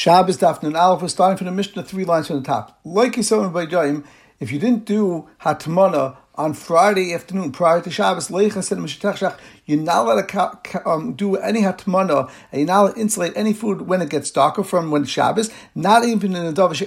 Shabbos 0.00 0.38
Daf 0.38 0.62
Nun 0.62 0.76
Aleph, 0.76 1.02
we're 1.02 1.08
starting 1.08 1.36
from 1.36 1.44
the 1.44 1.52
Mishnah, 1.52 1.82
three 1.82 2.06
lines 2.06 2.28
from 2.28 2.36
the 2.36 2.42
top. 2.42 2.80
Like 2.84 3.18
you 3.18 3.22
saw 3.22 3.44
in 3.44 3.52
Bayjayim, 3.52 4.02
if 4.38 4.50
you 4.50 4.58
didn't 4.58 4.86
do 4.86 5.28
Hatmana 5.42 6.16
on 6.36 6.54
Friday 6.54 7.12
afternoon 7.12 7.52
prior 7.52 7.82
to 7.82 7.90
Shabbos, 7.90 8.28
Leicha 8.28 8.64
said 8.64 8.78
you're 9.66 9.78
not 9.78 10.06
allowed 10.06 10.64
to 10.64 10.88
um, 10.88 11.12
do 11.12 11.36
any 11.36 11.60
Hatmana, 11.60 12.30
and 12.50 12.60
you're 12.60 12.66
not 12.66 12.80
allowed 12.80 12.94
to 12.94 13.00
insulate 13.02 13.34
any 13.36 13.52
food 13.52 13.82
when 13.82 14.00
it 14.00 14.08
gets 14.08 14.30
darker 14.30 14.64
from 14.64 14.90
when 14.90 15.04
Shabbos, 15.04 15.50
not 15.74 16.06
even 16.06 16.34
in 16.34 16.46
a 16.46 16.52
Davash 16.54 16.80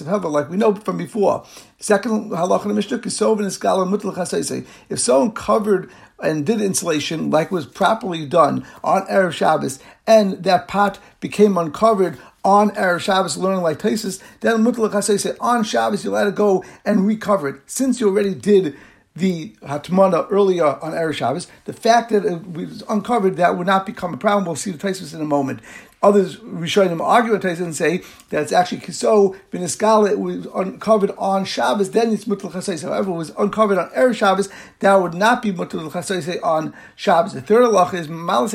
of 0.00 0.24
like 0.26 0.48
we 0.48 0.56
know 0.56 0.72
from 0.76 0.96
before. 0.96 1.44
Second 1.80 2.30
halacha 2.30 2.62
in 2.62 2.68
the 2.68 2.74
Mishnah, 2.74 3.00
Kisov 3.00 3.44
is 3.44 3.56
Gala 3.56 4.64
If 4.88 5.00
someone 5.00 5.32
covered 5.32 5.90
and 6.22 6.46
did 6.46 6.60
insulation 6.60 7.30
like 7.30 7.50
was 7.50 7.66
properly 7.66 8.26
done 8.26 8.64
on 8.84 9.06
Erev 9.06 9.32
Shabbos, 9.32 9.80
and 10.06 10.44
that 10.44 10.68
pot 10.68 11.00
became 11.18 11.58
uncovered 11.58 12.18
on 12.44 12.70
Erev 12.70 13.00
Shabbos, 13.00 13.36
learning 13.36 13.62
like 13.62 13.78
Taisis, 13.78 14.22
then 14.40 14.64
Mutlach 14.64 15.02
say 15.02 15.36
on 15.40 15.64
Shabbos 15.64 16.04
you 16.04 16.10
let 16.10 16.26
it 16.26 16.34
go 16.34 16.64
and 16.84 17.06
recover 17.06 17.48
it. 17.48 17.62
Since 17.66 18.00
you 18.00 18.08
already 18.08 18.34
did 18.34 18.76
the 19.14 19.50
Hatmana 19.62 20.26
earlier 20.30 20.64
on 20.64 20.92
Erev 20.92 21.14
Shabbos, 21.14 21.48
the 21.64 21.72
fact 21.72 22.10
that 22.10 22.24
it 22.24 22.52
was 22.52 22.82
uncovered, 22.88 23.36
that 23.36 23.58
would 23.58 23.66
not 23.66 23.84
become 23.84 24.14
a 24.14 24.16
problem. 24.16 24.44
We'll 24.44 24.56
see 24.56 24.70
the 24.70 24.78
Taisis 24.78 25.14
in 25.14 25.20
a 25.20 25.26
moment. 25.26 25.60
Others 26.02 26.38
Rishonim 26.38 27.02
argue 27.02 27.32
with 27.32 27.44
and 27.44 27.76
say 27.76 27.98
that 28.30 28.42
it's 28.42 28.52
actually 28.52 28.80
so 28.92 29.36
beniskala 29.52 30.10
it 30.12 30.18
was 30.18 30.46
uncovered 30.54 31.10
on 31.18 31.44
Shabbos, 31.44 31.90
then 31.90 32.10
it's 32.10 32.24
mutal 32.24 32.50
chasais. 32.50 32.82
However, 32.82 33.10
it 33.10 33.16
was 33.16 33.32
uncovered 33.36 33.76
on 33.76 33.90
Erev 33.90 34.14
Shabbos, 34.14 34.48
that 34.78 34.94
would 34.94 35.12
not 35.12 35.42
be 35.42 35.52
mutal 35.52 35.90
chasais 35.90 36.42
on 36.42 36.72
Shabbos. 36.96 37.34
The 37.34 37.42
third 37.42 37.64
halacha 37.64 37.94
is 37.94 38.08
malas 38.08 38.54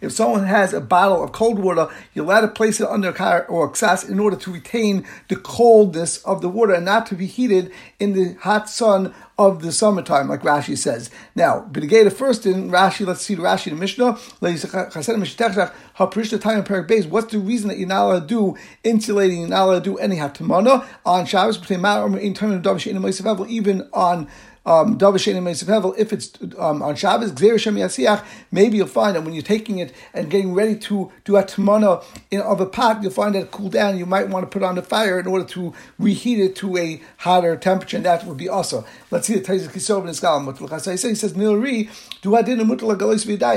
If 0.00 0.12
someone 0.12 0.44
has 0.44 0.72
a 0.72 0.80
bottle 0.80 1.22
of 1.22 1.32
cold 1.32 1.58
water, 1.58 1.88
you're 2.14 2.24
allowed 2.24 2.40
to 2.40 2.48
place 2.48 2.80
it 2.80 2.88
under 2.88 3.10
a 3.10 3.44
or 3.48 3.70
ksas 3.70 4.08
in 4.08 4.18
order 4.18 4.36
to 4.36 4.50
retain 4.50 5.06
the 5.28 5.36
coldness 5.36 6.24
of 6.24 6.40
the 6.40 6.48
water 6.48 6.72
and 6.72 6.86
not 6.86 7.04
to 7.06 7.14
be 7.14 7.26
heated 7.26 7.70
in 8.00 8.14
the 8.14 8.32
hot 8.40 8.70
sun 8.70 9.14
of 9.38 9.62
the 9.62 9.70
summertime, 9.70 10.28
like 10.28 10.42
Rashi 10.42 10.76
says. 10.76 11.10
Now, 11.36 11.60
the 12.02 12.10
first 12.10 12.44
in 12.44 12.70
Rashi, 12.70 13.06
let's 13.06 13.22
see 13.22 13.36
the 13.36 13.42
Rashi 13.42 13.76
Mishnah. 13.76 14.18
The 14.40 14.48
Bayes. 16.88 17.06
What's 17.06 17.32
the 17.32 17.38
reason 17.38 17.68
that 17.68 17.78
you're 17.78 17.86
not 17.86 18.04
allowed 18.06 18.20
to 18.20 18.26
do 18.26 18.56
insulating, 18.82 19.40
you're 19.40 19.48
not 19.48 19.64
allowed 19.64 19.84
to 19.84 19.90
do 19.90 19.96
any 19.98 20.16
hatamana 20.16 20.84
on 21.06 21.24
Shabbos, 21.24 21.56
even 23.48 23.88
on 23.92 24.28
um, 24.68 24.98
if 25.00 26.12
it's 26.12 26.32
um, 26.58 26.82
on 26.82 26.94
Shabbos, 26.94 27.32
maybe 28.52 28.76
you'll 28.76 28.86
find 28.86 29.16
that 29.16 29.24
when 29.24 29.32
you're 29.32 29.42
taking 29.42 29.78
it 29.78 29.94
and 30.12 30.30
getting 30.30 30.52
ready 30.52 30.76
to 30.76 31.10
do 31.24 31.36
a 31.36 31.42
tamana 31.42 32.04
in 32.30 32.42
of 32.42 32.60
a 32.60 32.66
pot, 32.66 33.02
you'll 33.02 33.10
find 33.10 33.34
that 33.34 33.40
it 33.44 33.50
cool 33.50 33.70
down. 33.70 33.96
You 33.96 34.04
might 34.04 34.28
want 34.28 34.44
to 34.44 34.50
put 34.50 34.62
on 34.62 34.74
the 34.74 34.82
fire 34.82 35.18
in 35.18 35.26
order 35.26 35.46
to 35.46 35.72
reheat 35.98 36.38
it 36.38 36.54
to 36.56 36.76
a 36.76 37.00
hotter 37.16 37.56
temperature, 37.56 37.96
and 37.96 38.04
that 38.04 38.26
would 38.26 38.36
be 38.36 38.50
also. 38.50 38.84
Let's 39.10 39.26
see 39.26 39.36
the 39.36 39.40
Taizik 39.40 39.70
Kisov 39.70 40.02
in 40.02 40.08
Skalam. 40.08 40.46
He 41.08 41.14
says, 41.14 41.32
Nilri, 41.32 41.88
do 42.20 42.36
I 42.36 42.42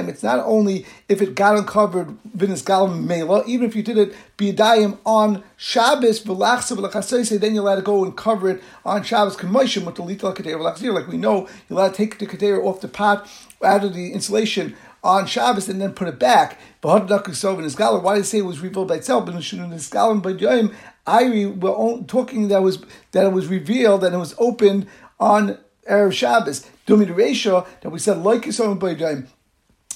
It's 0.08 0.23
not 0.23 0.40
only 0.46 0.86
if 1.09 1.22
it 1.22 1.36
got 1.36 1.58
uncovered 1.58 2.08
vinis 2.38 2.64
galam 2.64 3.48
even 3.48 3.68
if 3.68 3.75
you 3.75 3.84
did 3.84 3.98
it 3.98 4.14
biyadayim 4.38 4.98
on 5.06 5.44
Shabbos, 5.58 6.23
then 6.23 7.56
you'll 7.56 7.66
let 7.66 7.80
it 7.80 7.84
go 7.84 8.06
and 8.06 8.16
cover 8.16 8.50
it 8.52 8.64
on 8.86 9.03
Shabbos. 9.03 9.36
Like 11.02 11.11
we 11.11 11.17
know, 11.17 11.47
you'll 11.67 11.80
let 11.80 11.91
to 11.91 11.97
take 11.97 12.19
the 12.19 12.27
kadeir 12.27 12.63
off 12.63 12.81
the 12.81 12.88
pot 12.88 13.27
out 13.63 13.83
of 13.83 13.94
the 13.94 14.13
insulation 14.13 14.75
on 15.03 15.25
Shabbos 15.25 15.67
and 15.67 15.81
then 15.81 15.94
put 15.94 16.07
it 16.07 16.19
back. 16.19 16.59
But 16.80 17.09
why 17.09 17.17
did 17.17 18.21
it 18.21 18.25
say 18.25 18.38
it 18.38 18.45
was 18.45 18.59
revealed 18.59 18.88
by 18.88 18.95
itself? 18.95 19.25
But 19.25 19.35
I 21.07 21.29
were 21.47 22.03
talking 22.03 22.47
that 22.49 22.61
was 22.61 22.85
that 23.11 23.25
it 23.25 23.33
was 23.33 23.47
revealed 23.47 24.03
and 24.03 24.13
it 24.13 24.19
was 24.19 24.35
opened 24.38 24.85
on 25.19 25.57
Erev 25.90 26.13
Shabbos. 26.13 26.67
Dumi 26.85 27.07
Resha 27.07 27.66
that 27.81 27.90
we 27.90 27.97
said 28.00 28.19
like 28.19 28.44
Yisrael 28.44 28.78
by 28.78 28.94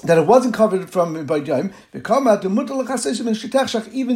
that 0.04 0.18
it 0.18 0.28
wasn't 0.28 0.54
covered 0.54 0.90
from 0.90 1.26
by 1.26 1.38
Yom, 1.38 1.72
even 1.94 2.04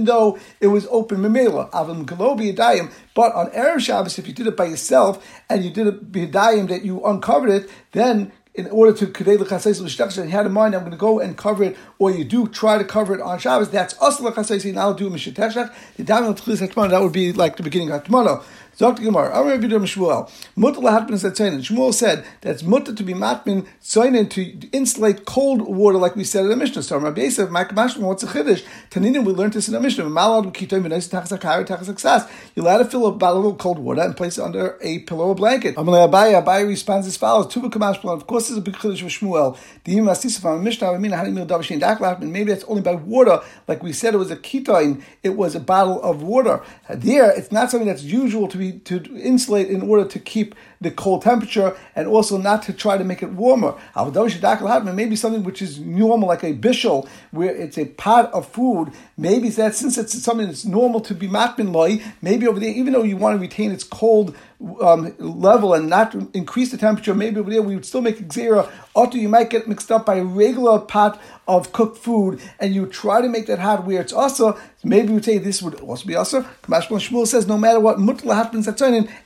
though 0.06 0.38
it 0.60 0.68
was 0.68 0.88
open 0.92 1.18
memela, 1.20 1.70
avim 1.72 2.06
galobi 2.06 2.54
yadayim. 2.54 2.92
But 3.16 3.34
on 3.34 3.50
erev 3.52 3.80
Shabbos, 3.80 4.20
if 4.20 4.28
you 4.28 4.34
did 4.34 4.48
it 4.48 4.58
by 4.58 4.66
yourself 4.66 5.26
and 5.50 5.64
you 5.64 5.72
did 5.72 5.88
it 5.88 6.12
b'yadayim 6.12 6.68
that 6.68 6.84
you 6.84 7.04
uncovered 7.06 7.50
it, 7.50 7.70
then 7.94 8.32
in 8.56 8.68
order 8.68 8.92
to 8.92 9.08
kadei 9.08 9.40
l'chaseis 9.40 9.80
l'shtachshach, 9.80 10.26
you 10.26 10.32
had 10.32 10.46
in 10.46 10.52
mind, 10.52 10.76
I'm 10.76 10.82
going 10.82 10.92
to 10.92 10.98
go 10.98 11.20
and 11.20 11.38
cover 11.38 11.64
it, 11.64 11.78
or 11.98 12.12
you 12.12 12.26
do 12.26 12.48
try 12.48 12.78
to 12.78 12.84
cover 12.84 13.14
it 13.16 13.22
on 13.22 13.40
Shabbos. 13.40 13.70
That's 13.70 13.96
us 14.02 14.20
l'chaseis, 14.20 14.66
and 14.66 14.78
I'll 14.78 14.94
do 14.94 15.10
mishtachshach. 15.10 15.72
That 15.98 17.02
would 17.02 17.14
be 17.14 17.32
like 17.32 17.56
the 17.56 17.64
beginning 17.64 17.92
of 17.92 18.04
Hatmana. 18.04 18.44
Dr. 18.80 19.04
Gemara, 19.04 19.38
Amar 19.38 19.58
Rabbi 19.58 19.68
Shmuel, 19.68 20.32
Mutter 20.56 20.80
lahatmin 20.80 21.10
tzaynin. 21.10 21.60
Shmuel 21.60 21.94
said 21.94 22.24
that 22.40 22.52
it's 22.52 22.64
mutter 22.64 22.96
to 22.96 23.04
be 23.04 23.14
matmin 23.14 23.68
tzaynin 23.84 24.30
to 24.30 24.70
insulate 24.72 25.26
cold 25.26 25.64
water, 25.64 25.98
like 25.98 26.16
we 26.16 26.24
said 26.24 26.46
in 26.46 26.50
the 26.50 26.56
Mishnah. 26.56 26.84
So 26.84 26.98
Rabbi 26.98 27.24
Yosef, 27.24 27.50
Makmashman, 27.50 28.04
what's 28.04 28.24
a 28.24 28.28
chiddush? 28.28 28.64
Taninin, 28.90 29.26
we 29.26 29.34
learned 29.34 29.52
this 29.52 29.68
in 29.68 29.74
the 29.74 29.82
Mishnah. 29.82 30.06
Malad 30.06 30.54
kitoy 30.54 30.82
v'neis 30.82 31.10
tachzakar 31.10 31.68
tachzaksas. 31.68 32.32
You're 32.56 32.66
allowed 32.66 32.78
to 32.78 32.86
fill 32.86 33.08
a 33.08 33.12
bottle 33.12 33.50
of 33.50 33.58
cold 33.58 33.80
water 33.80 34.00
and 34.00 34.16
place 34.16 34.38
it 34.38 34.44
under 34.46 34.78
a 34.82 35.00
pillow 35.00 35.28
or 35.28 35.36
blanket. 35.36 35.76
Amalei 35.76 36.10
Abaye, 36.10 36.42
Abaye 36.42 36.66
responds 36.66 37.06
as 37.06 37.18
follows: 37.18 37.48
Tuva 37.48 37.70
kamashman. 37.70 38.14
Of 38.14 38.28
course, 38.28 38.44
this 38.44 38.52
is 38.52 38.60
a 38.60 38.62
big 38.62 38.76
chiddush 38.76 39.02
for 39.02 39.08
Shmuel. 39.08 39.58
The 39.84 39.92
Yim 39.92 40.08
Asisaf 40.08 40.58
Mishnah. 40.62 40.94
You 40.94 41.00
mean 41.00 41.12
davashin 41.12 41.82
daklatmin? 41.82 42.32
Maybe 42.32 42.54
that's 42.54 42.64
only 42.64 42.82
by 42.82 42.96
water, 42.96 43.42
like 43.68 43.84
we 43.84 43.92
said. 43.92 44.14
It 44.14 44.20
was 44.20 44.32
a 44.32 44.38
kitoin. 44.38 45.04
It 45.22 45.36
was 45.36 45.54
a 45.54 45.60
bottle 45.60 46.02
of 46.02 46.24
water. 46.24 46.64
There, 46.90 47.30
it's 47.32 47.52
not 47.52 47.70
something 47.72 47.86
that's 47.86 48.04
usual 48.04 48.48
to 48.48 48.58
be 48.58 48.69
to 48.74 49.04
insulate 49.18 49.70
in 49.70 49.82
order 49.82 50.08
to 50.08 50.20
keep 50.20 50.56
the 50.82 50.92
cold 50.92 51.24
temperature 51.24 51.76
and 51.96 52.08
also 52.08 52.38
not 52.38 52.64
to 52.64 52.74
try 52.74 52.98
to 52.98 53.04
make 53.04 53.24
it 53.24 53.32
warmer. 53.32 53.76
Maybe 53.96 55.16
something 55.16 55.44
which 55.44 55.62
is 55.62 55.80
normal, 55.80 56.28
like 56.28 56.44
a 56.44 56.54
bishul, 56.54 57.08
where 57.32 57.56
it's 57.56 57.78
a 57.78 57.86
pot 57.86 58.32
of 58.34 58.48
food. 58.48 58.92
Maybe 59.18 59.50
that 59.50 59.76
since 59.76 59.98
it's 59.98 60.22
something 60.22 60.48
that's 60.48 60.66
normal 60.66 61.02
to 61.02 61.14
be 61.14 61.28
matmin 61.28 61.74
loy, 61.74 62.02
maybe 62.22 62.48
over 62.48 62.60
there, 62.60 62.70
even 62.70 62.94
though 62.94 63.04
you 63.04 63.18
want 63.18 63.36
to 63.36 63.42
retain 63.42 63.72
its 63.72 63.84
cold 63.84 64.36
um, 64.82 65.16
level 65.20 65.74
and 65.74 65.90
not 65.90 66.14
increase 66.34 66.72
the 66.72 66.78
temperature, 66.78 67.14
maybe 67.16 67.40
over 67.40 67.50
there 67.50 67.62
we 67.62 67.76
would 67.76 67.86
still 67.86 68.02
make 68.02 68.20
xera. 68.28 68.70
Also, 68.94 69.18
you 69.18 69.30
might 69.30 69.50
get 69.50 69.68
mixed 69.68 69.92
up 69.92 70.06
by 70.06 70.16
a 70.16 70.24
regular 70.24 70.80
pot 70.80 71.20
of 71.48 71.72
cooked 71.72 71.98
food, 71.98 72.42
and 72.60 72.76
you 72.76 72.86
try 72.86 73.22
to 73.22 73.30
make 73.30 73.48
that 73.48 73.60
hot 73.60 73.86
where 73.86 74.02
it's 74.02 74.14
also. 74.14 74.60
Maybe 74.84 75.14
we 75.14 75.22
say 75.22 75.38
this 75.38 75.62
would 75.62 75.76
also 75.76 76.06
be 76.06 76.16
also. 76.16 76.42
Kamash 76.64 76.88
Shmuel 76.88 77.28
says 77.28 77.48
no 77.48 77.58
matter 77.58 77.80
what 77.80 77.98
mutla 77.98 78.36
happens 78.36 78.68
at 78.68 78.82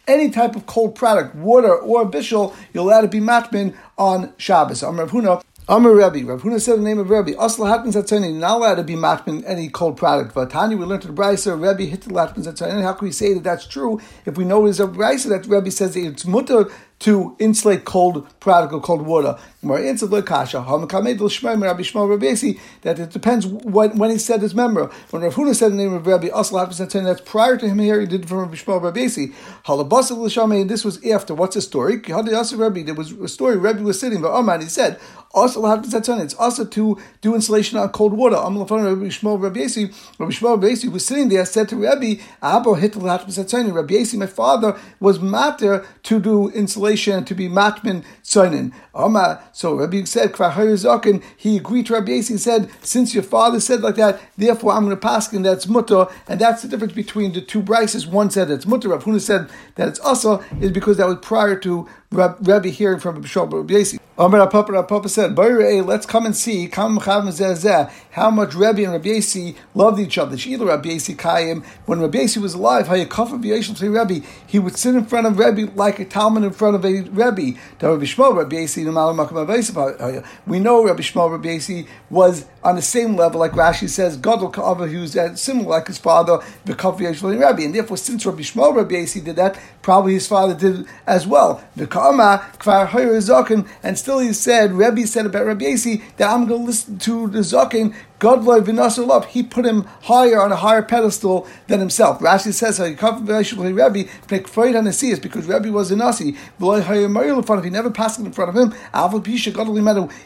any 0.07 0.29
type 0.29 0.55
of 0.55 0.65
cold 0.65 0.95
product, 0.95 1.35
water 1.35 1.75
or 1.75 2.09
bishul, 2.09 2.55
you're 2.73 2.83
allowed 2.83 3.01
to 3.01 3.07
be 3.07 3.19
matmin 3.19 3.75
on 3.97 4.33
Shabbos. 4.37 4.83
Rav 4.83 5.11
Huna. 5.11 5.43
Amar 5.69 5.93
Rebbe, 5.93 6.27
Rav 6.27 6.41
Huna 6.41 6.59
said 6.59 6.77
the 6.77 6.83
name 6.83 6.99
of 6.99 7.09
Rebbe. 7.09 7.35
Asla 7.35 7.95
at 7.95 8.11
You're 8.11 8.31
not 8.33 8.57
allowed 8.57 8.75
to 8.75 8.83
be 8.83 8.95
matmin 8.95 9.45
any 9.47 9.69
cold 9.69 9.95
product. 9.95 10.35
But 10.35 10.49
Tanya, 10.49 10.75
we 10.75 10.83
learned 10.83 11.03
to 11.03 11.07
the 11.07 11.13
Brisa, 11.13 11.53
Rebbe 11.55 11.89
hit 11.89 12.01
the 12.01 12.13
happens 12.19 12.47
at 12.47 12.59
How 12.59 12.91
can 12.91 13.05
we 13.05 13.13
say 13.13 13.33
that 13.33 13.45
that's 13.45 13.65
true 13.65 14.01
if 14.25 14.37
we 14.37 14.43
know 14.43 14.65
there's 14.65 14.81
a 14.81 14.87
Brisa 14.87 15.29
that 15.29 15.47
Rebbe 15.47 15.71
says 15.71 15.93
that 15.93 16.05
it's 16.05 16.25
mutter 16.25 16.69
to 17.03 17.35
insulate 17.37 17.83
cold 17.83 18.25
or 18.45 18.79
cold 18.79 19.01
water. 19.01 19.37
That 19.61 19.83
it 22.85 23.09
depends 23.09 23.45
when, 23.45 23.97
when 23.97 24.09
he 24.09 24.17
said 24.17 24.41
his 24.41 24.55
member. 24.55 24.89
When 25.09 25.21
Rav 25.21 25.35
Huna 25.35 25.53
said 25.53 25.73
the 25.73 25.75
name 25.75 25.93
of 25.93 26.07
Rabbi 26.07 26.27
Asal 26.27 26.65
that's 26.65 27.21
prior 27.21 27.57
to 27.57 27.67
him 27.67 27.79
here, 27.79 27.99
he 27.99 28.07
did 28.07 28.23
it 28.23 28.29
from 28.29 28.39
Rabbi 28.39 28.55
Shmuel 28.55 28.81
Rabbeisi. 28.81 29.33
and 30.61 30.69
this 30.69 30.85
was 30.85 31.05
after. 31.05 31.33
What's 31.33 31.55
the 31.55 31.61
story? 31.61 31.97
There 31.97 32.93
was 32.93 33.11
a 33.11 33.27
story, 33.27 33.57
Rabbi 33.57 33.81
was 33.81 33.99
sitting, 33.99 34.21
but 34.21 34.31
Oman, 34.31 34.61
he 34.61 34.67
said, 34.67 34.97
also 35.33 35.65
it's 35.65 36.35
also 36.35 36.63
to 36.63 36.97
do 37.21 37.35
insulation 37.35 37.77
on 37.79 37.89
cold 37.89 38.13
water. 38.13 38.35
Rabbi 38.35 39.09
Shmuel 39.09 39.39
Rabbeisi, 39.39 39.93
Rabbi 40.19 40.31
Shmuel 40.31 40.57
Rabbeisi 40.57 40.89
was 40.89 41.05
sitting 41.05 41.27
there, 41.29 41.43
said 41.45 41.67
to 41.69 41.75
Rabbi, 41.75 42.15
Rabbi 42.41 43.93
Yasi, 43.93 44.17
my 44.17 44.27
father 44.27 44.77
was 44.99 45.19
matter 45.19 45.85
to 46.03 46.19
do 46.19 46.49
insulation 46.49 46.92
to 46.95 47.35
be 47.35 47.49
matmin 47.49 48.03
soinin. 48.23 48.71
So 49.53 49.75
Rabbi 49.75 50.03
said, 50.03 50.35
he 51.37 51.57
agreed 51.57 51.85
to 51.87 51.93
Rabbi 51.93 52.11
Yasi 52.11 52.33
and 52.33 52.41
said, 52.41 52.69
since 52.81 53.13
your 53.13 53.23
father 53.23 53.59
said 53.59 53.81
like 53.81 53.95
that, 53.95 54.19
therefore 54.37 54.73
I'm 54.73 54.85
going 54.85 54.95
to 54.95 55.01
pass 55.01 55.31
and 55.33 55.45
that's 55.45 55.67
mutter, 55.67 56.07
and 56.27 56.39
that's 56.39 56.61
the 56.61 56.67
difference 56.67 56.93
between 56.93 57.33
the 57.33 57.41
two 57.41 57.61
brises. 57.61 58.07
One 58.07 58.29
said 58.29 58.51
it's 58.51 58.65
mutter, 58.65 58.89
Rav 58.89 59.03
Huna 59.03 59.21
said 59.21 59.49
that 59.75 59.87
it's 59.87 59.99
also 59.99 60.43
is 60.61 60.71
because 60.71 60.97
that 60.97 61.07
was 61.07 61.17
prior 61.21 61.55
to 61.61 61.87
Rebbe 62.13 62.69
hearing 62.69 62.99
from 62.99 63.15
Rabbi 63.15 63.27
Shmuel 63.27 63.53
Rabbi 63.53 63.73
Yasi. 63.73 63.99
Amar 64.15 64.47
Papa 64.47 64.83
Papa 64.83 65.09
said, 65.09 65.35
let's 65.35 66.05
come 66.05 66.27
and 66.27 66.35
see 66.35 66.67
how 66.67 66.87
much 66.87 68.53
Rebbe 68.53 68.83
and 68.83 68.91
Rabbi 68.91 69.09
Yasi 69.09 69.55
loved 69.73 69.99
each 69.99 70.19
other. 70.19 70.37
Sheila 70.37 70.67
Rabbi 70.67 70.89
Yasi 70.89 71.15
Kayim. 71.15 71.65
When 71.87 71.99
Rabbi 71.99 72.19
Yasi 72.19 72.39
was 72.39 72.53
alive, 72.53 72.89
Rebbe, 72.91 74.25
he 74.45 74.59
would 74.59 74.77
sit 74.77 74.93
in 74.93 75.05
front 75.05 75.25
of 75.25 75.39
Rebbe 75.39 75.71
like 75.75 75.97
a 75.97 76.05
Talmud 76.05 76.43
in 76.43 76.51
front 76.51 76.75
of 76.75 76.85
a 76.85 77.01
Rebbe. 77.01 77.57
Rabbi 77.81 78.05
Shmuel 78.05 78.37
Rabbi 78.37 78.55
Yasi 78.57 78.87
uh, 78.87 80.21
We 80.45 80.59
know 80.59 80.85
Rabbi 80.85 81.01
Shmuel 81.01 81.31
Rabbi 81.31 81.53
Yasi 81.53 81.87
was 82.11 82.45
on 82.63 82.75
the 82.75 82.81
same 82.81 83.15
level, 83.15 83.39
like 83.39 83.51
Rashi 83.53 83.89
says, 83.89 84.15
Gadol 84.17 84.49
Ka'ava, 84.49 84.87
he 84.87 84.97
was 84.97 85.17
similar 85.41 85.69
like 85.69 85.87
his 85.87 85.97
father, 85.97 86.39
the 86.65 86.75
Rabbi. 86.75 87.63
And 87.63 87.75
therefore, 87.75 87.97
since 87.97 88.25
Rabbi 88.25 88.41
Shmuel 88.41 88.75
Rabbi 88.75 88.95
Yasi 88.95 89.21
did 89.21 89.35
that, 89.37 89.59
probably 89.81 90.13
his 90.13 90.27
father 90.27 90.53
did 90.53 90.85
as 91.07 91.27
well. 91.27 91.63
The 91.75 91.87
Kvar 92.59 92.87
Zakin, 92.89 93.67
and 93.81 93.97
still 93.97 94.19
he 94.19 94.33
said, 94.33 94.73
Rebbe 94.73 95.07
said 95.07 95.25
about 95.25 95.45
Rabbi 95.45 95.65
Yasi 95.65 96.01
that 96.17 96.29
I'm 96.29 96.47
going 96.47 96.61
to 96.61 96.67
listen 96.67 96.99
to 96.99 97.27
the 97.27 97.39
Zakin 97.39 97.95
V'nasar 98.19 99.25
He 99.25 99.43
put 99.43 99.65
him 99.65 99.83
higher 100.03 100.41
on 100.41 100.51
a 100.51 100.55
higher 100.55 100.81
pedestal 100.81 101.47
than 101.67 101.79
himself. 101.79 102.19
Rashi 102.19 102.53
says, 102.53 102.79
Rebbe 102.79 104.09
the 104.27 105.19
because 105.21 105.45
Rebbe 105.45 105.71
was 105.71 105.91
a 105.91 105.95
nasi. 105.95 106.31
He 106.31 107.69
never 107.69 107.91
passed 107.91 108.19
in 108.19 108.31
front 108.31 108.49
of 108.49 108.55
him. 108.55 108.73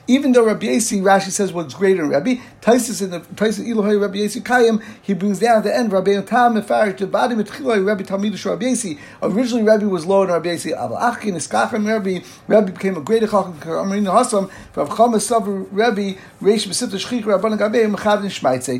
Even 0.08 0.32
though 0.32 0.46
Rabbi 0.46 0.66
Yasi, 0.68 1.02
Rashi 1.02 1.30
says, 1.30 1.54
was 1.54 1.74
greater 1.74 2.08
than 2.08 2.24
Rebbe. 2.24 2.42
Taisus 2.62 3.02
in 3.02 3.12
the 3.12 3.20
Taisus 3.20 3.68
Elohai 3.68 4.00
Rabbi 4.00 4.20
Yasi 4.20 4.42
Kayim, 4.42 4.84
he 5.02 5.14
brings 5.14 5.40
down 5.40 5.58
at 5.58 5.64
the 5.64 5.76
end 5.76 5.92
Rabbi 5.92 6.22
Tam 6.22 6.56
Mefarish 6.56 6.98
to 6.98 7.08
Badi 7.08 7.36
Mitchiloi 7.36 7.86
Rabbi 7.86 8.04
Talmidish 8.04 8.46
Rabbi 8.46 8.68
Yasi. 8.68 9.00
Originally, 9.22 9.64
Rebbe 9.64 9.88
was 9.88 10.06
lower 10.06 10.26
than 10.26 10.34
Rabbi 10.36 10.50
Yasi. 10.52 10.72
Aval 10.72 11.00
Achkin 11.00 11.36
Iskachim 11.36 11.88
Rebbe. 11.88 12.26
Rebbe 12.48 12.72
became 12.72 12.98
a 12.98 13.02
greater 13.02 13.28
Chacham 13.28 13.54
Amrina 13.60 14.12
Hasam. 14.14 14.50
Rav 14.76 14.90
Savar 14.90 15.68
Rebbe 15.72 16.20
Reish 16.42 16.68
Besif 16.68 16.90
Shchik 16.90 17.24
Rabban 17.24 17.58
Gabe 17.58 17.77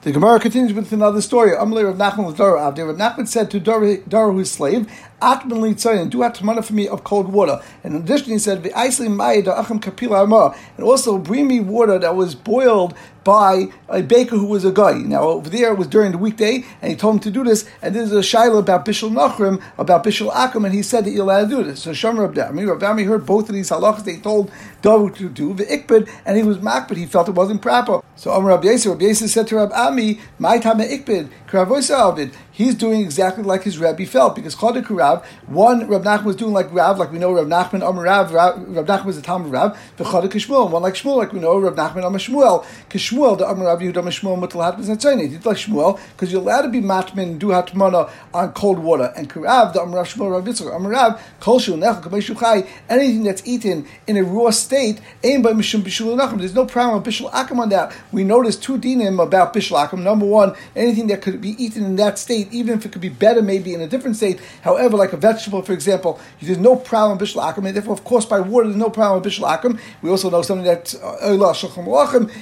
the 0.04 0.12
Gemara 0.12 0.40
continues 0.40 0.74
with 0.74 0.92
another 0.92 1.22
story. 1.22 1.52
Rav 1.52 2.98
Nachman 2.98 3.28
said 3.28 3.52
to 3.52 3.60
Dara, 3.60 3.98
his 4.34 4.52
slave, 4.52 4.92
Litzayin, 5.22 6.10
do 6.10 6.20
atmana 6.20 6.64
for 6.64 6.74
me 6.74 6.88
of 6.88 7.04
cold 7.04 7.32
water. 7.32 7.62
And 7.84 7.96
in 7.96 8.02
addition, 8.02 8.34
he 8.34 8.40
said, 8.40 8.66
And 8.66 10.86
also 10.86 11.18
bring 11.18 11.48
me 11.48 11.60
water 11.60 12.00
that 12.00 12.16
was 12.16 12.36
boiled 12.36 12.94
by 13.28 13.68
a 13.90 14.02
baker 14.02 14.38
who 14.38 14.46
was 14.46 14.64
a 14.64 14.72
guy. 14.72 14.94
Now 14.94 15.24
over 15.24 15.50
there 15.50 15.74
it 15.74 15.78
was 15.78 15.88
during 15.88 16.14
the 16.14 16.18
weekday, 16.18 16.64
and 16.82 16.92
he 16.92 16.96
told 16.96 17.16
him 17.16 17.20
to 17.22 17.32
do 17.32 17.44
this. 17.44 17.70
And 17.82 17.94
this 17.94 18.10
is 18.10 18.14
a 18.14 18.24
shiloh 18.24 18.60
about 18.60 18.86
Bishul 18.86 19.12
Nachrim, 19.12 19.62
about 19.78 20.06
Bishul 20.06 20.32
Akum, 20.32 20.64
and 20.64 20.74
he 20.74 20.82
said 20.82 21.04
that 21.04 21.12
you're 21.12 21.24
allowed 21.24 21.50
to 21.50 21.58
do 21.58 21.64
this. 21.64 21.82
So 21.82 21.92
Shomer 21.92 22.34
Abdami, 22.34 22.66
Rabbi 22.66 23.04
heard 23.04 23.26
both 23.26 23.50
of 23.50 23.56
these 23.56 23.70
halachas. 23.70 24.06
They 24.06 24.16
told 24.16 24.50
David 24.82 25.16
to 25.16 25.28
do 25.28 25.54
the 25.54 25.66
ikbid, 25.66 26.10
and 26.26 26.38
he 26.38 26.44
was 26.44 26.60
makbid. 26.60 26.96
He 26.96 27.06
felt 27.06 27.28
it 27.28 27.36
wasn't 27.36 27.62
proper. 27.62 28.02
So 28.16 28.32
Amr 28.32 28.48
Rabbi 28.48 28.68
Yisrael, 28.68 28.92
Rabbi 28.92 29.04
Yisrael 29.04 29.28
said 29.28 29.48
to 29.48 29.58
Rabbi 29.58 29.76
Ami, 29.76 30.22
"My 30.40 30.58
time 30.58 30.80
ikbid, 30.80 31.30
kravoisa 31.50 32.32
He's 32.58 32.74
doing 32.74 33.02
exactly 33.02 33.44
like 33.44 33.62
his 33.62 33.78
Rabbi 33.78 34.06
felt 34.06 34.36
because 34.36 34.56
Chodik 34.56 34.90
Rav, 34.90 35.24
one 35.46 35.88
Rav 35.88 36.02
Nachman 36.02 36.24
was 36.24 36.36
doing 36.36 36.54
like 36.54 36.74
Rav, 36.74 36.98
like 36.98 37.12
we 37.12 37.20
know 37.20 37.32
Rav 37.32 37.46
Nachman 37.46 37.88
Amr 37.88 38.02
Rav, 38.02 38.34
Rav, 38.34 38.56
Nachman 38.56 39.06
was 39.06 39.16
a 39.16 39.22
Talmud 39.22 39.52
Rav, 39.52 39.80
the 39.98 40.04
Chodik 40.04 40.32
Shmuel, 40.32 40.72
one 40.72 40.82
like 40.82 40.96
Shmuel, 40.96 41.18
like 41.18 41.34
we 41.34 41.40
know 41.40 41.60
Rav 41.60 41.76
Nachman 41.76 42.04
Amr 42.04 42.18
Shmuel. 42.18 42.66
Shmuel, 42.90 43.38
the 43.38 43.46
Amr 43.46 43.66
Rav 43.66 43.78
Yehuda 43.78 43.94
Shmuel 43.94 44.40
Mutal 44.42 44.76
Hatman 44.76 44.86
Zatzayne. 44.86 45.22
He 45.22 45.28
did 45.28 45.46
like 45.46 45.58
Shmuel 45.58 46.00
because 46.14 46.32
you're 46.32 46.42
allowed 46.42 46.64
to 46.64 46.70
be 46.70 46.82
matman 46.82 47.24
and 47.24 47.40
do 47.40 47.50
hatmana 47.50 48.10
on 48.34 48.52
cold 48.54 48.80
water. 48.80 49.14
And 49.16 49.30
Karav, 49.30 49.74
the 49.74 49.82
Amr 49.82 49.98
Rav 49.98 50.08
Shmuel 50.08 50.32
Rav 50.32 50.44
Yitzchak, 50.44 50.74
Amr 50.74 50.90
Rav, 50.90 51.22
Kol 51.40 51.60
Shul 51.60 51.78
Nechel 51.78 52.02
Kamei 52.02 52.68
anything 52.90 53.22
that's 53.22 53.46
eaten 53.46 53.86
in 54.08 54.18
a 54.18 54.24
raw 54.24 54.50
state, 54.50 55.00
aimed 55.24 55.44
by 55.44 55.52
Mishum 55.52 55.82
Bishul 55.82 56.18
Nachum. 56.18 56.40
There's 56.40 56.56
no 56.56 56.66
problem 56.66 57.04
with 57.04 57.14
Bishul 57.14 57.30
Akum 57.32 57.60
on 57.60 57.70
that. 57.70 57.96
We 58.12 58.24
noticed 58.24 58.64
two 58.64 58.80
dinim 58.80 59.22
about 59.22 59.54
Bishul 59.54 59.78
Akum. 59.78 60.02
Number 60.02 60.26
one, 60.26 60.56
anything 60.76 61.06
that 61.08 61.22
could 61.22 61.40
be 61.40 61.52
eaten 61.64 61.84
in 61.84 61.96
that 61.98 62.18
state, 62.18 62.47
even 62.52 62.78
if 62.78 62.86
it 62.86 62.92
could 62.92 63.02
be 63.02 63.10
better 63.10 63.42
maybe 63.42 63.74
in 63.74 63.82
a 63.82 63.88
different 63.88 64.16
state. 64.16 64.40
However, 64.62 64.98
like 64.98 65.14
a 65.14 65.18
vegetable, 65.18 65.62
for 65.62 65.74
example, 65.74 66.20
there's 66.42 66.58
no 66.58 66.76
problem 66.76 67.18
with 67.18 67.30
Bishul 67.30 67.42
Akum. 67.42 67.66
And 67.66 67.76
therefore, 67.76 67.94
of 67.94 68.04
course, 68.04 68.26
by 68.26 68.40
water, 68.40 68.68
there's 68.68 68.78
no 68.78 68.90
problem 68.90 69.22
with 69.22 69.32
Bishul 69.32 69.48
Akum. 69.48 69.80
We 70.02 70.10
also 70.10 70.30
know 70.30 70.42
something 70.42 70.66
that 70.66 70.94
uh, 71.04 71.34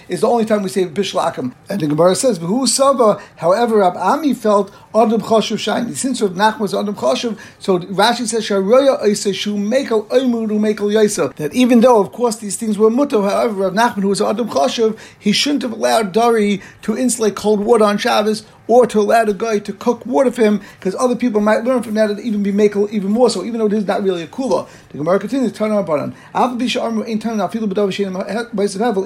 is 0.10 0.22
the 0.22 0.28
only 0.28 0.46
time 0.46 0.63
we 0.63 0.69
say 0.69 0.86
Bishul 0.86 1.22
Akum. 1.22 1.54
And 1.69 1.80
the 1.80 1.88
Gemara 1.88 2.16
says, 2.16 2.38
"Who 2.38 2.68
Sava." 2.68 3.22
However, 3.38 3.78
Rab 3.78 3.98
Ami 3.98 4.34
felt 4.34 4.72
Adam 4.94 5.22
Choshev 5.22 5.60
shiny. 5.60 5.94
Since 5.94 6.22
Rav 6.22 6.31
Nachman 6.31 6.60
was 6.60 6.74
Adam 6.74 6.96
Choshev, 6.96 7.38
so 7.60 7.80
Rashi 7.80 8.25
says 8.28 8.48
Sharoya 8.48 9.06
Isa 9.06 9.34
Shu 9.34 9.56
Mekel 9.56 10.07
Oimuru 10.07 10.57
Mekel 10.60 10.94
Yaisa. 10.94 11.36
That 11.36 11.54
even 11.54 11.81
though, 11.81 12.00
of 12.00 12.12
course, 12.12 12.38
these 12.38 12.56
things 12.56 12.78
were 12.78 12.90
mutter, 12.90 13.22
however, 13.22 13.69
Rav 13.69 13.74
Nachman, 13.74 14.04
who 14.04 14.10
was 14.10 14.22
Adam 14.22 14.48
Choshev, 14.48 14.98
he 15.19 15.31
shouldn't 15.31 15.63
have 15.63 15.74
allowed 15.74 16.12
Dari 16.12 16.62
to 16.84 16.98
insulate 16.98 17.36
cold 17.36 17.60
water 17.60 17.84
on 17.84 17.98
Shabbos 17.98 18.46
or 18.68 18.88
to 18.88 19.00
allow 19.00 19.25
the 19.25 19.34
guy 19.34 19.60
to 19.60 19.74
cook 19.74 19.94
water 20.06 20.31
for 20.31 20.42
him, 20.42 20.62
because 20.80 20.95
other 20.95 21.15
people 21.15 21.42
might 21.42 21.63
learn 21.63 21.83
from 21.83 21.94
that 21.94 22.09
and 22.09 22.19
even 22.19 22.42
be 22.44 22.51
make 22.51 22.75
even 22.75 23.12
more 23.12 23.30
so, 23.30 23.44
even 23.44 23.59
though 23.59 23.68
it 23.68 23.74
is 23.74 23.86
not 23.86 24.03
really 24.03 24.24
a 24.24 24.27
kula. 24.27 24.68
The 24.89 24.97
Gemara 24.97 25.19
continues, 25.19 25.51
to 25.51 25.57
turn 25.57 25.71
on 25.71 25.86
button. 25.86 26.15
Eh, 26.33 26.56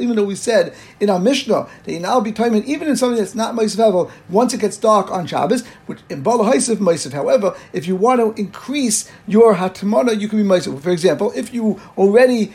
even 0.01 0.15
though 0.15 0.23
we 0.23 0.35
said 0.35 0.73
in 0.99 1.09
our 1.09 1.19
Mishnah 1.19 1.67
that 1.83 1.91
you 1.91 1.99
now 1.99 2.19
be 2.19 2.31
timing, 2.31 2.63
even 2.65 2.87
in 2.87 2.95
something 2.95 3.17
that's 3.17 3.35
not 3.35 3.55
Maisav 3.55 4.09
once 4.29 4.53
it 4.53 4.61
gets 4.61 4.77
dark 4.77 5.11
on 5.11 5.25
Shabbos, 5.25 5.65
which 5.85 5.99
in 6.09 6.21
Bala 6.21 6.45
Haisif 6.45 6.77
Maisav, 6.77 7.13
however, 7.13 7.55
if 7.73 7.87
you 7.87 7.95
want 7.95 8.19
to 8.19 8.39
increase 8.39 9.09
your 9.27 9.55
Hatamana, 9.55 10.19
you 10.19 10.27
can 10.27 10.39
be 10.41 10.45
Maisav. 10.47 10.81
For 10.81 10.91
example, 10.91 11.31
if 11.35 11.53
you 11.53 11.79
already 11.97 12.53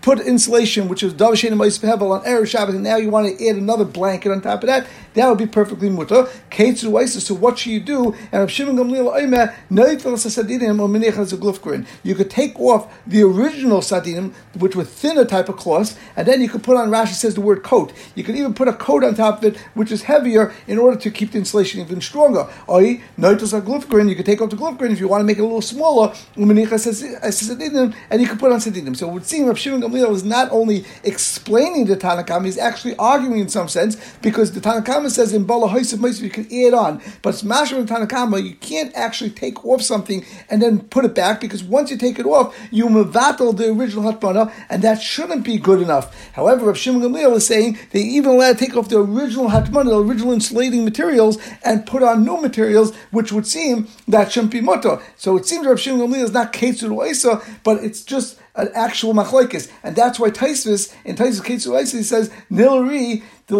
put 0.00 0.20
insulation, 0.20 0.88
which 0.88 1.02
is 1.02 1.12
Davashin 1.12 1.52
and 1.52 1.60
Hevel 1.60 2.10
on 2.12 2.24
Erev 2.24 2.42
Shabbat, 2.42 2.70
and 2.70 2.82
now 2.82 2.96
you 2.96 3.10
want 3.10 3.38
to 3.38 3.48
add 3.48 3.56
another 3.56 3.84
blanket 3.84 4.32
on 4.32 4.40
top 4.40 4.62
of 4.62 4.68
that, 4.68 4.86
that 5.14 5.28
would 5.28 5.38
be 5.38 5.46
perfectly 5.46 5.88
muta. 5.88 6.14
mutter. 6.14 6.30
Ketsu 6.50 6.90
Weisis, 6.90 7.22
so 7.22 7.34
what 7.34 7.58
should 7.58 7.72
you 7.72 7.80
do? 7.80 8.12
And 8.32 8.40
Rav 8.40 8.50
Shimon 8.50 8.76
Gamliel 8.76 9.12
Oimer, 9.12 9.54
Neifel 9.70 10.14
Sadinim 10.14 10.80
or 10.80 10.88
Menech 10.88 11.12
Glufgrin. 11.38 11.86
You 12.02 12.14
could 12.14 12.30
take 12.30 12.58
off 12.60 12.92
the 13.06 13.22
original 13.22 13.80
Sadinim, 13.80 14.32
which 14.58 14.76
were 14.76 14.84
thinner 14.84 15.24
type 15.24 15.48
of 15.48 15.56
cloths, 15.56 15.96
and 16.16 16.26
then 16.26 16.40
you 16.40 16.48
could 16.48 16.62
put 16.62 16.76
on, 16.76 16.90
Rashi 16.90 17.14
says 17.14 17.34
the 17.34 17.40
word 17.40 17.62
coat. 17.62 17.92
You 18.14 18.24
could 18.24 18.36
even 18.36 18.54
put 18.54 18.68
a 18.68 18.72
coat 18.72 19.04
on 19.04 19.14
top 19.14 19.38
of 19.38 19.44
it, 19.44 19.56
which 19.74 19.90
is 19.92 20.02
heavier, 20.02 20.52
in 20.66 20.78
order 20.78 20.98
to 20.98 21.10
keep 21.10 21.32
the 21.32 21.38
insulation 21.38 21.80
even 21.80 22.00
stronger. 22.00 22.48
Oi, 22.68 23.00
Neifel 23.18 23.60
Glufgrin, 23.62 24.08
you 24.08 24.14
could 24.14 24.26
take 24.26 24.40
off 24.40 24.50
the 24.50 24.56
Glufgrin 24.56 24.90
if 24.90 25.00
you 25.00 25.08
want 25.08 25.20
to 25.20 25.26
make 25.26 25.38
it 25.38 25.42
a 25.42 25.44
little 25.44 25.62
smaller, 25.62 26.08
uh, 26.08 26.14
and 26.36 28.20
you 28.20 28.28
could 28.28 28.38
put 28.38 28.52
on 28.52 28.58
Sadinim. 28.58 28.96
So 28.96 29.08
it 29.08 29.12
would 29.12 29.26
seem 29.26 29.46
Rav 29.46 29.58
Shimon 29.58 29.80
Gamliel 29.80 30.12
is 30.12 30.24
not 30.24 30.50
only 30.50 30.84
explaining 31.04 31.86
the 31.86 31.96
Tanakhama, 31.96 32.44
he's 32.44 32.58
actually 32.58 32.96
arguing 32.96 33.40
in 33.40 33.48
some 33.48 33.68
sense, 33.68 33.96
because 34.22 34.52
the 34.52 34.60
Tanakhama 35.00 35.10
says 35.10 35.32
in 35.32 35.44
Bala 35.44 35.68
Haisav 35.68 36.20
you 36.20 36.30
can 36.30 36.46
add 36.52 36.74
on, 36.74 37.02
but 37.22 37.30
it's 37.30 37.42
Masher 37.42 37.78
and 37.78 37.88
Tanakama, 37.88 38.42
you 38.42 38.54
can't 38.56 38.94
actually 38.94 39.30
take 39.30 39.64
off 39.64 39.82
something 39.82 40.24
and 40.48 40.60
then 40.60 40.80
put 40.80 41.04
it 41.04 41.14
back, 41.14 41.40
because 41.40 41.62
once 41.62 41.90
you 41.90 41.96
take 41.96 42.18
it 42.18 42.26
off, 42.26 42.56
you 42.70 42.86
mevatel 42.86 43.56
the 43.56 43.70
original 43.70 44.12
Hatmana, 44.12 44.52
and 44.68 44.82
that 44.82 45.00
shouldn't 45.00 45.44
be 45.44 45.58
good 45.58 45.80
enough. 45.80 46.14
However, 46.32 46.66
Rav 46.66 46.78
Shimon 46.78 47.02
Gamliel 47.02 47.36
is 47.36 47.46
saying 47.46 47.78
they 47.92 48.00
even 48.00 48.32
allowed 48.32 48.58
to 48.58 48.64
take 48.66 48.76
off 48.76 48.88
the 48.88 49.00
original 49.00 49.48
Hatmana, 49.48 49.86
the 49.86 50.04
original 50.04 50.32
insulating 50.32 50.84
materials, 50.84 51.38
and 51.64 51.86
put 51.86 52.02
on 52.02 52.24
new 52.24 52.40
materials, 52.40 52.94
which 53.10 53.32
would 53.32 53.46
seem 53.46 53.88
that 54.08 54.32
shouldn't 54.32 54.52
be 54.52 54.60
mutter. 54.60 55.00
So 55.16 55.36
it 55.36 55.46
seems 55.46 55.66
Rav 55.66 55.80
Shimon 55.80 56.08
Gamliel 56.08 56.24
is 56.24 56.32
not 56.32 56.52
Ketzur 56.52 57.08
Isa, 57.08 57.42
but 57.64 57.82
it's 57.82 58.02
just 58.02 58.38
an 58.56 58.68
actual 58.74 59.14
machlokes, 59.14 59.70
and 59.82 59.94
that's 59.94 60.18
why 60.18 60.28
Taisvis 60.28 60.92
in 61.04 61.16
Taisvis 61.16 61.40
Ketzur 61.40 61.78
he 61.80 62.02
says 62.02 62.30
Nilari 62.50 63.22
the 63.50 63.56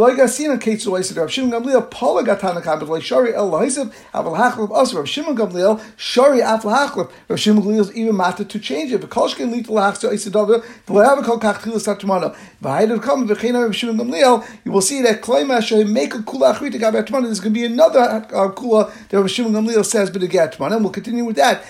even 7.95 8.17
matter 8.17 8.45
to 8.45 8.59
change 8.61 8.93
it. 8.93 9.01
Gamliel 14.01 14.47
you 14.65 14.73
will 14.73 14.81
see 14.81 15.03
that 15.03 15.65
should 15.65 15.89
make 15.89 16.15
a 16.15 16.19
kula 16.19 16.55
achrita 16.55 16.79
gabe 16.79 16.95
atmana 16.95 17.25
there's 17.25 17.41
going 17.41 17.53
to 17.53 17.61
be 17.61 17.65
another 17.65 18.01
uh, 18.01 18.49
kula 18.53 18.93
that 19.09 19.19
Rav 19.19 19.31
Shimon 19.31 19.53
Gamliel 19.53 19.85
says 19.85 20.11
but 20.11 20.23
atmana 20.23 20.77
and 20.77 20.85
we'll 20.85 20.93
continue 20.93 21.25
with 21.25 21.37
that. 21.37 21.65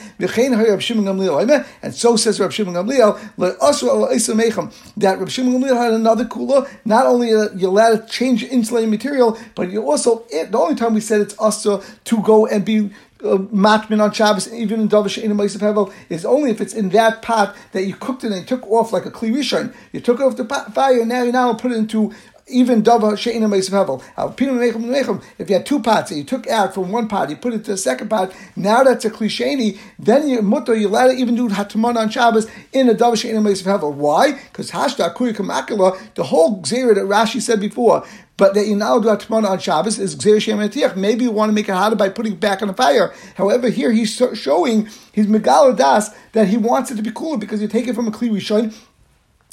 And 1.82 1.94
so 1.94 2.16
says 2.16 2.38
Rav 2.38 2.52
Shimon 2.52 2.74
Gamliel 2.74 3.18
el 3.38 4.36
mecham 4.36 4.72
that 4.98 5.18
Rav 5.18 5.32
Shimon 5.32 5.54
Gamliel 5.54 5.76
had 5.76 5.92
another 5.94 6.26
kula 6.26 6.68
not 6.84 7.06
only 7.06 7.28
you 7.28 7.68
allowed 7.68 8.09
change 8.10 8.42
insulating 8.42 8.90
material, 8.90 9.38
but 9.54 9.70
you 9.70 9.88
also, 9.88 10.24
it, 10.30 10.52
the 10.52 10.58
only 10.58 10.74
time 10.74 10.94
we 10.94 11.00
said 11.00 11.20
it's 11.20 11.34
also 11.34 11.82
to 12.04 12.22
go 12.22 12.46
and 12.46 12.64
be 12.64 12.90
uh, 13.22 13.36
matmin 13.36 14.02
on 14.02 14.12
Shabbos, 14.12 14.52
even 14.52 14.80
in 14.80 14.88
Dovish 14.88 15.22
in 15.22 15.36
Hevel, 15.36 15.92
is 16.08 16.24
only 16.24 16.50
if 16.50 16.60
it's 16.60 16.74
in 16.74 16.88
that 16.90 17.22
pot 17.22 17.54
that 17.72 17.84
you 17.84 17.94
cooked 17.94 18.24
it 18.24 18.32
and 18.32 18.40
you 18.40 18.46
took 18.46 18.66
off 18.66 18.92
like 18.92 19.04
a 19.04 19.10
kli 19.10 19.74
You 19.92 20.00
took 20.00 20.20
it 20.20 20.22
off 20.22 20.36
the 20.36 20.44
pot, 20.44 20.74
fire, 20.74 21.00
and 21.00 21.08
now 21.08 21.22
you 21.22 21.32
now 21.32 21.52
put 21.54 21.72
it 21.72 21.76
into 21.76 22.12
even 22.50 22.82
dava 22.82 23.16
she'ina 23.16 23.48
meisiv 23.48 23.70
hevel. 23.70 25.22
If 25.38 25.48
you 25.48 25.56
had 25.56 25.66
two 25.66 25.80
pots 25.80 26.10
and 26.10 26.18
you 26.18 26.24
took 26.24 26.46
out 26.48 26.74
from 26.74 26.90
one 26.90 27.08
pot, 27.08 27.30
you 27.30 27.36
put 27.36 27.54
it 27.54 27.64
to 27.64 27.72
the 27.72 27.76
second 27.76 28.08
pot, 28.08 28.32
now 28.56 28.82
that's 28.82 29.04
a 29.04 29.10
klisheni, 29.10 29.78
then 29.98 30.28
you 30.28 30.42
mutter, 30.42 30.74
you 30.74 30.88
let 30.88 31.10
it 31.10 31.18
even 31.18 31.34
do 31.34 31.48
hatman 31.48 31.96
on 31.96 32.10
Shabbos 32.10 32.46
in 32.72 32.88
a 32.88 32.94
dava 32.94 33.16
she'ina 33.16 33.40
meisiv 33.40 33.64
hevel. 33.64 33.94
Why? 33.94 34.32
Because 34.32 34.70
hashda 34.70 35.14
kurikamakala, 35.14 36.14
the 36.14 36.24
whole 36.24 36.60
zera 36.62 36.94
that 36.94 37.04
Rashi 37.04 37.40
said 37.40 37.60
before, 37.60 38.04
but 38.40 38.54
that 38.54 38.66
you 38.66 38.74
now 38.74 38.98
do 38.98 39.08
Atmana 39.08 39.50
on 39.50 39.58
Shabbos 39.58 39.98
is 39.98 40.16
Gzer 40.16 40.40
Shem 40.40 40.98
Maybe 40.98 41.24
you 41.24 41.30
want 41.30 41.50
to 41.50 41.52
make 41.52 41.68
it 41.68 41.74
harder 41.74 41.94
by 41.94 42.08
putting 42.08 42.32
it 42.32 42.40
back 42.40 42.62
on 42.62 42.68
the 42.68 42.74
fire. 42.74 43.12
However, 43.34 43.68
here 43.68 43.92
he's 43.92 44.16
showing, 44.32 44.88
he's 45.12 45.26
Megala 45.26 45.76
Das, 45.76 46.08
that 46.32 46.48
he 46.48 46.56
wants 46.56 46.90
it 46.90 46.94
to 46.94 47.02
be 47.02 47.10
cooler 47.10 47.36
because 47.36 47.60
you 47.60 47.68
take 47.68 47.86
it 47.86 47.94
from 47.94 48.08
a 48.08 48.10
Kli 48.10 48.30
Rishon 48.30 48.74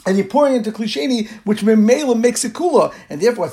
and 0.08 0.18
you're 0.18 0.26
pouring 0.26 0.56
into 0.56 0.72
klisheni, 0.72 1.30
which 1.44 1.62
memela 1.62 2.18
makes 2.18 2.46
it 2.46 2.54
cooler, 2.54 2.92
and 3.10 3.20
therefore 3.20 3.52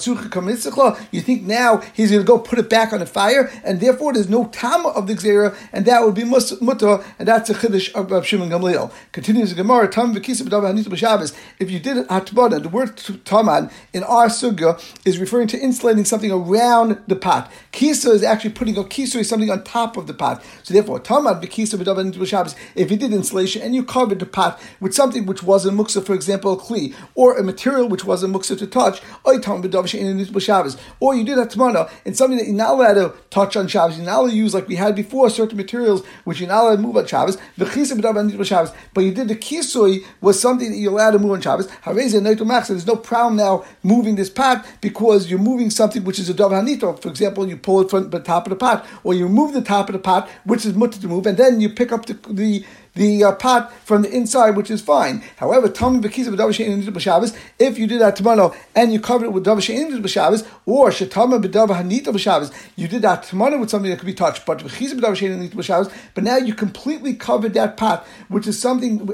you 1.11 1.20
think 1.20 1.42
now 1.42 1.78
he's 1.94 2.12
going 2.12 2.23
to 2.23 2.26
go 2.26 2.38
put 2.38 2.61
it 2.61 2.70
back 2.70 2.92
on 2.92 3.00
the 3.00 3.06
fire, 3.06 3.50
and 3.64 3.80
therefore 3.80 4.12
there's 4.12 4.28
no 4.28 4.46
tama 4.46 4.90
of 4.90 5.08
the 5.08 5.14
xera, 5.14 5.56
and 5.73 5.84
that 5.84 6.04
would 6.04 6.14
be 6.14 6.23
mutter, 6.23 7.04
and 7.18 7.26
that's 7.26 7.50
a 7.50 7.54
chiddush 7.54 7.92
of, 7.94 8.12
of 8.12 8.25
Shimon 8.25 8.50
Gamliel. 8.50 8.92
Continues 9.11 9.50
the 9.50 9.56
Gemara, 9.56 9.88
tam 9.88 10.14
v'kisa 10.14 10.42
b'shabbos. 10.44 11.34
If 11.58 11.73
you 11.73 11.80
did 11.80 11.96
it 11.96 12.06
atbana, 12.06 12.62
the 12.62 12.68
word 12.68 12.96
taman 13.25 13.68
in 13.92 14.04
our 14.04 14.28
sugya 14.28 14.80
is 15.04 15.18
referring 15.18 15.49
to 15.49 15.58
insulating 15.58 16.04
something 16.04 16.30
around 16.30 17.02
the 17.08 17.16
pot. 17.16 17.50
Kisa 17.73 18.12
is 18.12 18.23
actually 18.23 18.50
putting 18.50 18.78
a 18.78 18.84
kisa 18.84 19.18
is 19.18 19.28
something 19.28 19.50
on 19.50 19.64
top 19.64 19.96
of 19.96 20.06
the 20.06 20.14
pot. 20.14 20.40
So 20.62 20.73
therefore, 20.73 21.00
taman 21.00 21.40
v'kisa 21.40 21.82
b'shabbos. 21.82 22.54
If 22.76 22.92
you 22.92 22.96
did 22.96 23.12
insulation 23.12 23.61
and 23.62 23.75
you 23.75 23.82
covered 23.82 24.20
the 24.20 24.26
pot 24.26 24.61
with 24.78 24.94
something 24.94 25.26
which 25.26 25.42
wasn't 25.42 25.76
muksa, 25.76 26.04
for 26.06 26.14
example 26.14 26.43
kli, 26.44 26.94
or 27.14 27.36
a 27.36 27.42
material 27.42 27.88
which 27.88 28.04
wasn't 28.04 28.34
muksa 28.34 28.58
to 28.58 28.66
touch, 28.66 29.00
or 29.24 31.14
you 31.14 31.24
did 31.24 31.38
a 31.38 31.46
tmana, 31.46 31.90
and 32.04 32.16
something 32.16 32.38
that 32.38 32.46
you're 32.46 32.54
not 32.54 32.70
allowed 32.70 32.94
to 32.94 33.12
touch 33.30 33.56
on 33.56 33.66
Shabbos, 33.66 33.96
you're 33.96 34.06
not 34.06 34.20
allowed 34.20 34.30
to 34.30 34.36
use 34.36 34.54
like 34.54 34.68
we 34.68 34.76
had 34.76 34.94
before, 34.94 35.28
certain 35.30 35.56
materials 35.56 36.04
which 36.24 36.40
you're 36.40 36.48
not 36.48 36.62
allowed 36.64 36.76
to 36.76 36.82
move 36.82 36.96
on 36.96 37.06
Shabbos, 37.06 37.36
but 37.56 37.66
you 37.66 39.12
did 39.12 39.28
the 39.28 39.36
kisui 39.36 40.04
was 40.20 40.40
something 40.40 40.70
that 40.70 40.78
you're 40.78 40.92
allowed 40.92 41.12
to 41.12 41.18
move 41.18 41.32
on 41.32 41.40
Shabbos, 41.40 41.68
there's 41.84 42.86
no 42.86 42.96
problem 42.96 43.36
now 43.36 43.64
moving 43.82 44.16
this 44.16 44.30
pot 44.30 44.66
because 44.80 45.30
you're 45.30 45.38
moving 45.38 45.70
something 45.70 46.04
which 46.04 46.18
is 46.18 46.28
a 46.28 46.34
dav 46.34 46.50
hanito. 46.50 47.00
For 47.00 47.08
example, 47.08 47.48
you 47.48 47.56
pull 47.56 47.80
it 47.80 47.90
from 47.90 48.10
the 48.10 48.20
top 48.20 48.46
of 48.46 48.50
the 48.50 48.56
pot, 48.56 48.86
or 49.02 49.14
you 49.14 49.28
move 49.28 49.52
the 49.52 49.62
top 49.62 49.88
of 49.88 49.92
the 49.94 49.98
pot, 49.98 50.28
which 50.44 50.64
is 50.66 50.74
mutter 50.74 51.00
to 51.00 51.08
move, 51.08 51.26
and 51.26 51.36
then 51.36 51.60
you 51.60 51.68
pick 51.68 51.92
up 51.92 52.06
the, 52.06 52.14
the 52.28 52.64
the 52.94 53.24
uh, 53.24 53.32
pot 53.32 53.72
from 53.84 54.02
the 54.02 54.10
inside, 54.10 54.56
which 54.56 54.70
is 54.70 54.80
fine. 54.80 55.22
However, 55.36 55.68
Tommy 55.68 56.00
Shabbos, 56.08 57.36
if 57.58 57.78
you 57.78 57.86
did 57.86 58.00
that 58.00 58.16
tomorrow 58.16 58.54
and 58.74 58.92
you 58.92 59.00
covered 59.00 59.26
it 59.26 59.32
with 59.32 59.44
Davar 59.44 60.08
Shabbos, 60.08 60.44
or 60.66 60.90
Shatama 60.90 61.42
B'Davar 61.42 61.82
Hanita 61.82 62.52
you 62.76 62.88
did 62.88 63.02
that 63.02 63.24
tomorrow 63.24 63.58
with 63.58 63.70
something 63.70 63.90
that 63.90 63.98
could 63.98 64.06
be 64.06 64.14
touched, 64.14 64.46
but 64.46 64.60
Shabbos, 64.60 65.90
but 66.14 66.24
now 66.24 66.36
you 66.36 66.54
completely 66.54 67.14
covered 67.14 67.54
that 67.54 67.76
pot, 67.76 68.06
which 68.28 68.46
is 68.46 68.58
something 68.58 69.06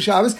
Shabbos. 0.00 0.34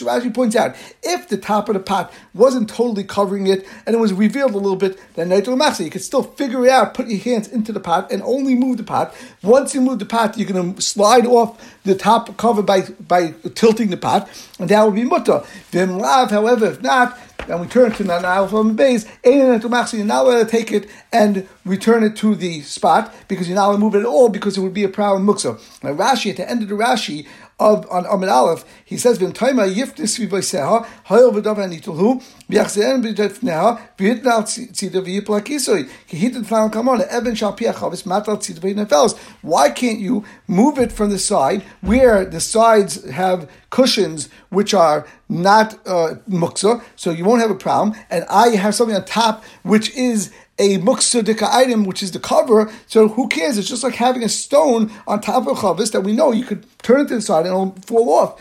Rashi 0.00 0.34
points 0.34 0.56
out, 0.56 0.74
if 1.02 1.28
the 1.28 1.36
top 1.36 1.68
of 1.68 1.74
the 1.74 1.80
pot 1.80 2.12
wasn't 2.34 2.68
totally 2.68 3.04
covering 3.04 3.46
it 3.46 3.66
and 3.86 3.94
it 3.94 3.98
was 3.98 4.12
revealed 4.12 4.52
a 4.52 4.58
little 4.58 4.76
bit, 4.76 4.98
then 5.14 5.28
Naitul 5.28 5.84
you 5.84 5.90
could 5.90 6.02
still 6.02 6.22
figure 6.22 6.64
it 6.64 6.70
out, 6.70 6.94
put 6.94 7.08
your 7.08 7.20
hands 7.20 7.48
into 7.48 7.72
the 7.72 7.80
pot 7.80 8.10
and 8.10 8.22
only 8.22 8.54
move 8.54 8.78
the 8.78 8.82
pot. 8.82 9.14
Once 9.42 9.74
you 9.74 9.80
move 9.80 9.98
the 9.98 10.06
pot, 10.06 10.38
you're 10.38 10.48
going 10.48 10.74
to 10.74 10.82
slide 10.82 11.26
off 11.26 11.49
off 11.50 11.80
the 11.84 11.94
top 11.94 12.36
cover 12.36 12.62
by 12.62 12.82
by 12.82 13.34
tilting 13.54 13.90
the 13.90 13.96
pot, 13.96 14.28
and 14.58 14.68
that 14.68 14.84
would 14.84 14.94
be 14.94 15.04
mutter. 15.04 15.42
Then 15.70 15.98
lav, 15.98 16.30
however, 16.30 16.66
if 16.66 16.82
not, 16.82 17.18
then 17.46 17.60
we 17.60 17.66
turn 17.66 17.92
to 17.92 18.04
Nanal 18.04 18.48
from 18.48 18.68
the 18.68 18.74
base, 18.74 19.04
and 19.24 19.34
you're 19.34 20.04
not 20.04 20.26
allowed 20.26 20.44
to 20.44 20.50
take 20.50 20.72
it 20.72 20.88
and 21.12 21.48
return 21.64 22.02
it 22.04 22.16
to 22.16 22.34
the 22.34 22.60
spot 22.62 23.12
because 23.28 23.48
you're 23.48 23.56
not 23.56 23.66
allowed 23.66 23.72
to 23.74 23.78
move 23.80 23.94
it 23.94 24.00
at 24.00 24.06
all 24.06 24.28
because 24.28 24.56
it 24.56 24.60
would 24.60 24.74
be 24.74 24.84
a 24.84 24.88
problem 24.88 25.26
muksa. 25.26 25.58
Now 25.82 25.94
Rashi, 25.94 26.30
at 26.30 26.36
the 26.36 26.48
end 26.48 26.62
of 26.62 26.68
the 26.68 26.74
Rashi, 26.74 27.26
of 27.60 27.86
on 27.90 28.06
Amid 28.06 28.28
Aleph, 28.30 28.64
he 28.84 28.96
says, 28.96 29.18
"V'ntoima 29.18 29.72
yiftis 29.72 30.18
v'voiseha 30.18 30.86
hayol 31.06 31.32
v'dav 31.34 31.58
anitulhu 31.58 32.22
v'yachzein 32.50 33.04
b'defneha 33.04 33.78
v'yitnal 33.98 34.42
tzida 34.42 35.00
v'yipla 35.06 35.40
kisoi 35.42 35.88
kihitin 36.08 36.44
tlan 36.46 36.72
kamon 36.72 37.06
even 37.16 37.34
shal 37.34 37.54
piachavis 37.54 38.04
matal 38.06 38.38
tzida 38.38 38.60
v'yinafels." 38.60 39.16
Why 39.42 39.68
can't 39.70 40.00
you 40.00 40.24
move 40.48 40.78
it 40.78 40.90
from 40.90 41.10
the 41.10 41.18
side 41.18 41.62
where 41.82 42.24
the 42.24 42.40
sides 42.40 43.04
have 43.10 43.48
cushions 43.68 44.28
which 44.48 44.74
are 44.74 45.06
not 45.28 45.74
uh, 45.86 46.14
muksa, 46.28 46.82
so 46.96 47.10
you 47.10 47.24
won't 47.24 47.40
have 47.40 47.50
a 47.50 47.54
problem, 47.54 47.94
and 48.10 48.24
I 48.28 48.56
have 48.56 48.74
something 48.74 48.96
on 48.96 49.04
top 49.04 49.44
which 49.62 49.94
is 49.94 50.32
a 50.60 50.78
muksadika 50.78 51.48
item, 51.50 51.84
which 51.84 52.02
is 52.02 52.12
the 52.12 52.20
cover. 52.20 52.70
So 52.86 53.08
who 53.08 53.28
cares? 53.28 53.56
It's 53.56 53.68
just 53.68 53.82
like 53.82 53.94
having 53.94 54.22
a 54.22 54.28
stone 54.28 54.92
on 55.06 55.20
top 55.20 55.46
of 55.46 55.56
a 55.56 55.60
chavis 55.60 55.90
that 55.92 56.02
we 56.02 56.12
know 56.12 56.32
you 56.32 56.44
could 56.44 56.66
turn 56.82 57.00
it 57.00 57.08
to 57.08 57.14
the 57.14 57.22
side 57.22 57.46
and 57.46 57.54
it'll 57.54 57.72
fall 57.86 58.10
off. 58.10 58.40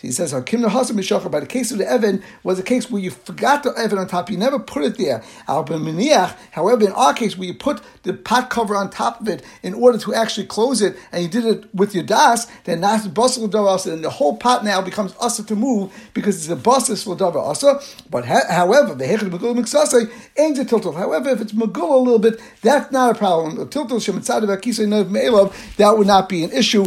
He 0.00 0.12
says, 0.12 0.32
By 0.32 0.40
the 0.40 1.46
case 1.48 1.72
of 1.72 1.78
the 1.78 1.90
Evan 1.90 2.22
was 2.44 2.56
a 2.60 2.62
case 2.62 2.88
where 2.88 3.02
you 3.02 3.10
forgot 3.10 3.64
the 3.64 3.70
Evan 3.70 3.98
on 3.98 4.06
top, 4.06 4.30
you 4.30 4.36
never 4.36 4.60
put 4.60 4.84
it 4.84 4.96
there. 4.96 5.24
However, 5.46 6.84
in 6.86 6.92
our 6.92 7.12
case, 7.14 7.36
where 7.36 7.48
you 7.48 7.54
put 7.54 7.80
the 8.04 8.12
pot 8.14 8.48
cover 8.48 8.76
on 8.76 8.90
top 8.90 9.20
of 9.20 9.28
it 9.28 9.44
in 9.64 9.74
order 9.74 9.98
to 9.98 10.14
actually 10.14 10.46
close 10.46 10.80
it, 10.82 10.96
and 11.10 11.24
you 11.24 11.28
did 11.28 11.44
it 11.44 11.74
with 11.74 11.96
your 11.96 12.04
das, 12.04 12.46
then 12.62 12.80
that's 12.80 13.08
bustle 13.08 13.48
davar 13.48 13.92
and 13.92 14.04
the 14.04 14.10
whole 14.10 14.36
pot 14.36 14.64
now 14.64 14.80
becomes 14.80 15.14
asa 15.20 15.44
to 15.44 15.56
move 15.56 15.92
because 16.14 16.36
it's 16.36 16.48
a 16.48 16.56
basis 16.56 17.02
for 17.02 17.16
davar 17.16 17.44
asa. 17.44 17.80
But 18.08 18.24
however, 18.24 18.94
the 18.94 19.04
hechad 19.04 19.30
megul 19.30 19.58
miksase 19.58 20.10
ain't 20.38 20.58
a 20.58 20.64
tiltul. 20.64 20.94
However, 20.94 21.30
if 21.30 21.40
it's 21.40 21.52
megul 21.52 21.90
a 21.90 21.96
little 21.96 22.20
bit, 22.20 22.40
that's 22.62 22.92
not 22.92 23.16
a 23.16 23.18
problem. 23.18 23.58
A 23.58 23.66
tiltul 23.66 23.98
shemitzad 23.98 24.44
of 24.44 25.76
that 25.76 25.98
would 25.98 26.06
not 26.06 26.28
be 26.28 26.44
an 26.44 26.52
issue 26.52 26.86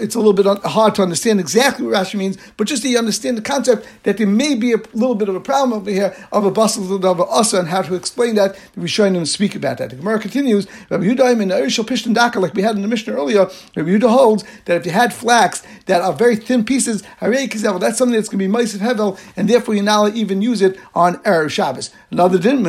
it's 0.00 0.14
a 0.14 0.18
little 0.18 0.32
bit 0.32 0.46
hard 0.64 0.94
to 0.96 1.02
understand 1.02 1.40
exactly 1.40 1.86
what 1.86 1.94
Rashi 1.94 2.14
means, 2.14 2.36
but 2.56 2.66
just 2.66 2.82
to 2.82 2.96
understand 2.96 3.36
the 3.36 3.42
concept 3.42 3.86
that 4.02 4.16
there 4.18 4.26
may 4.26 4.54
be 4.54 4.72
a 4.72 4.78
little 4.92 5.14
bit 5.14 5.28
of 5.28 5.34
a 5.34 5.40
problem 5.40 5.72
over 5.72 5.90
here 5.90 6.14
of 6.32 6.44
a 6.44 6.50
basal 6.50 7.04
of 7.04 7.20
a 7.20 7.24
asa 7.24 7.58
and 7.58 7.68
how 7.68 7.82
to 7.82 7.94
explain 7.94 8.34
that. 8.36 8.56
The 8.74 8.80
Rishonim 8.80 9.26
speak 9.26 9.54
about 9.54 9.78
that. 9.78 9.90
The 9.90 9.96
Gemara 9.96 10.18
continues. 10.18 10.66
Rabbi 10.90 11.04
Yehuda 11.04 11.40
in 11.40 11.48
Erishal 11.48 11.84
Pishtan 11.84 12.14
Daka, 12.14 12.40
like 12.40 12.54
we 12.54 12.62
had 12.62 12.76
in 12.76 12.82
the 12.82 12.88
Mishnah 12.88 13.14
earlier, 13.14 13.50
Rabbi 13.76 13.90
Yehuda 13.90 14.08
holds 14.10 14.44
that 14.64 14.76
if 14.76 14.86
you 14.86 14.92
had 14.92 15.12
flax 15.12 15.62
that 15.86 16.02
are 16.02 16.12
very 16.12 16.36
thin 16.36 16.64
pieces, 16.64 17.02
that's 17.20 17.98
something 17.98 18.14
that's 18.14 18.28
going 18.28 18.38
to 18.38 18.44
be 18.44 18.48
mice 18.48 18.74
hevel, 18.76 19.18
and 19.36 19.48
therefore 19.48 19.74
you're 19.74 19.84
not 19.84 20.14
even 20.14 20.42
use 20.42 20.62
it 20.62 20.78
on 20.94 21.16
erev 21.18 21.50
Shabbos. 21.50 21.90
Another 22.10 22.38
din, 22.38 22.62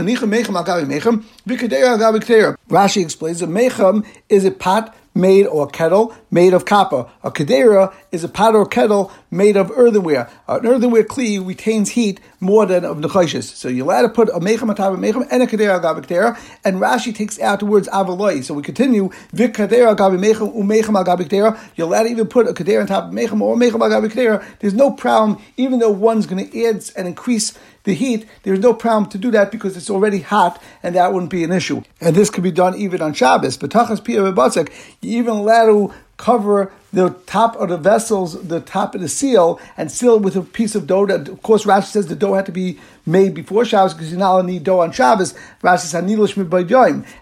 Rashi 2.74 3.01
explains 3.03 3.39
that 3.39 3.50
mechem 3.50 4.06
is 4.30 4.46
a 4.46 4.51
pot 4.51 4.96
made 5.15 5.46
or 5.46 5.68
kettle 5.68 6.15
made 6.33 6.53
of 6.53 6.65
copper. 6.65 7.07
A 7.23 7.31
kedera 7.31 7.93
is 8.11 8.23
a 8.23 8.27
pot 8.27 8.55
or 8.55 8.65
kettle 8.65 9.11
made 9.29 9.55
of 9.55 9.71
earthenware. 9.71 10.29
An 10.47 10.65
earthenware 10.65 11.03
kli 11.03 11.45
retains 11.45 11.91
heat 11.91 12.19
more 12.39 12.65
than 12.65 12.83
of 12.83 12.97
nechoshes. 12.97 13.43
So 13.43 13.67
you're 13.69 13.85
allowed 13.85 14.01
to 14.01 14.09
put 14.09 14.29
a 14.29 14.39
mechem 14.39 14.69
on 14.69 14.75
top 14.75 14.93
of 14.93 14.99
mechem 14.99 15.27
and 15.29 15.43
a 15.43 15.47
kedera 15.47 15.79
agav 15.79 16.03
kedera. 16.03 16.37
And 16.65 16.77
Rashi 16.77 17.15
takes 17.15 17.39
out 17.39 17.59
the 17.59 17.67
words 17.67 17.87
avaloi. 17.87 18.43
So 18.43 18.55
we 18.55 18.63
continue 18.63 19.11
vik 19.31 19.53
kedera 19.53 19.95
agav 19.95 20.17
mechem 20.19 20.53
umechem 20.55 21.01
agav. 21.01 21.23
You're 21.75 21.87
allowed 21.87 22.03
to 22.03 22.09
even 22.09 22.27
put 22.27 22.47
a 22.47 22.53
kedera 22.53 22.81
on 22.81 22.87
top 22.87 23.05
of 23.05 23.11
mechem 23.11 23.39
or 23.39 23.55
mechem 23.55 23.79
agav 23.79 24.09
kedera. 24.09 24.43
There's 24.59 24.73
no 24.73 24.91
problem, 24.91 25.39
even 25.55 25.79
though 25.79 25.91
one's 25.91 26.25
going 26.25 26.49
to 26.49 26.65
add 26.65 26.83
and 26.97 27.07
increase 27.07 27.53
the 27.83 27.93
heat, 27.93 28.25
there's 28.43 28.59
no 28.59 28.73
problem 28.73 29.09
to 29.11 29.17
do 29.17 29.31
that 29.31 29.51
because 29.51 29.75
it's 29.75 29.89
already 29.89 30.19
hot 30.19 30.61
and 30.81 30.95
that 30.95 31.13
wouldn't 31.13 31.31
be 31.31 31.43
an 31.43 31.51
issue. 31.51 31.83
And 31.99 32.15
this 32.15 32.29
could 32.29 32.43
be 32.43 32.51
done 32.51 32.75
even 32.75 33.01
on 33.01 33.13
Shabbos. 33.13 33.57
But 33.57 33.71
Tachas 33.71 34.03
Pia 34.03 34.23
you 35.01 35.19
even 35.19 35.33
allowed 35.33 35.65
to 35.65 35.93
cover 36.17 36.72
the 36.93 37.09
top 37.25 37.55
of 37.55 37.69
the 37.69 37.77
vessels, 37.77 38.41
the 38.47 38.62
top 38.62 38.93
of 38.93 39.01
the 39.01 39.09
seal, 39.09 39.59
and 39.75 39.91
seal 39.91 40.15
it 40.15 40.21
with 40.21 40.35
a 40.35 40.43
piece 40.43 40.75
of 40.75 40.85
dough. 40.85 41.07
That, 41.07 41.27
of 41.27 41.41
course, 41.41 41.65
Rashi 41.65 41.85
says 41.85 42.05
the 42.07 42.15
dough 42.15 42.35
had 42.35 42.45
to 42.45 42.51
be 42.51 42.79
made 43.05 43.33
before 43.33 43.65
Shabbos 43.65 43.93
because 43.93 44.12
you're 44.12 44.19
not 44.19 44.41
to 44.41 44.47
need 44.47 44.63
dough 44.63 44.79
on 44.79 44.91
Shabbos. 44.91 45.33
Rashi 45.62 45.79
says. 45.79 45.95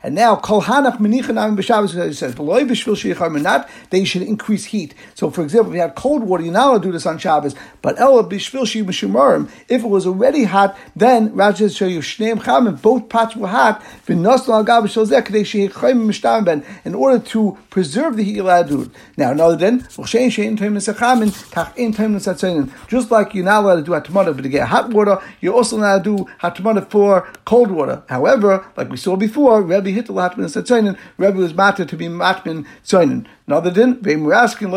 And 0.03 0.15
now 0.15 0.35
kol 0.35 0.61
hanach 0.63 0.97
menichanam 0.97 1.57
b'Shabbos. 1.57 1.95
It 1.95 2.13
says 2.15 2.35
beloy 2.35 2.65
b'shvil 2.65 3.15
sheichar 3.15 4.05
should 4.05 4.21
increase 4.23 4.65
heat. 4.65 4.93
So, 5.15 5.31
for 5.31 5.41
example, 5.41 5.71
if 5.71 5.75
you 5.75 5.81
have 5.81 5.95
cold 5.95 6.23
water, 6.23 6.43
you're 6.43 6.53
not 6.53 6.67
allowed 6.67 6.83
to 6.83 6.89
do 6.89 6.91
this 6.91 7.05
on 7.05 7.17
Shabbos. 7.17 7.55
But 7.81 7.95
b'shvil 7.95 9.49
If 9.69 9.83
it 9.83 9.87
was 9.87 10.05
already 10.05 10.43
hot, 10.43 10.77
then 10.95 11.31
Rashi 11.31 11.57
says 11.57 11.77
show 11.77 11.87
you 11.87 11.99
shneim 12.01 12.41
chamim. 12.41 12.81
Both 12.81 13.07
pots 13.07 13.37
were 13.37 13.47
hot. 13.47 13.81
In 16.85 16.95
order 16.95 17.19
to 17.19 17.57
preserve 17.69 18.17
the 18.17 18.23
heat, 18.23 18.41
then, 19.61 19.79
just 22.87 23.11
like 23.11 23.33
you're 23.33 23.45
not 23.45 23.63
allowed 23.63 23.75
to 23.75 23.81
do 23.83 23.91
hatmana 23.91 24.35
but 24.35 24.41
to 24.41 24.49
get 24.49 24.67
hot 24.67 24.89
water, 24.89 25.19
you're 25.39 25.53
also 25.53 25.77
not 25.77 25.85
allowed 25.85 26.03
to 26.03 26.17
do 26.17 26.25
hatmana 26.41 26.89
for 26.89 27.27
cold 27.45 27.71
water. 27.71 28.03
However, 28.09 28.65
like 28.75 28.89
we 28.89 28.97
saw 28.97 29.15
before, 29.15 29.61
Rebbe 29.61 29.89
hit 29.89 30.07
the 30.07 30.13
hatman 30.13 30.45
satzainin, 30.45 30.97
Rebbe 31.17 31.37
was 31.37 31.53
matter 31.53 31.85
to 31.85 31.95
be 31.95 32.07
matman 32.07 32.65
tzainin. 32.83 33.25
Another 33.47 33.71
din, 33.71 34.01
we're 34.01 34.33
asking. 34.33 34.71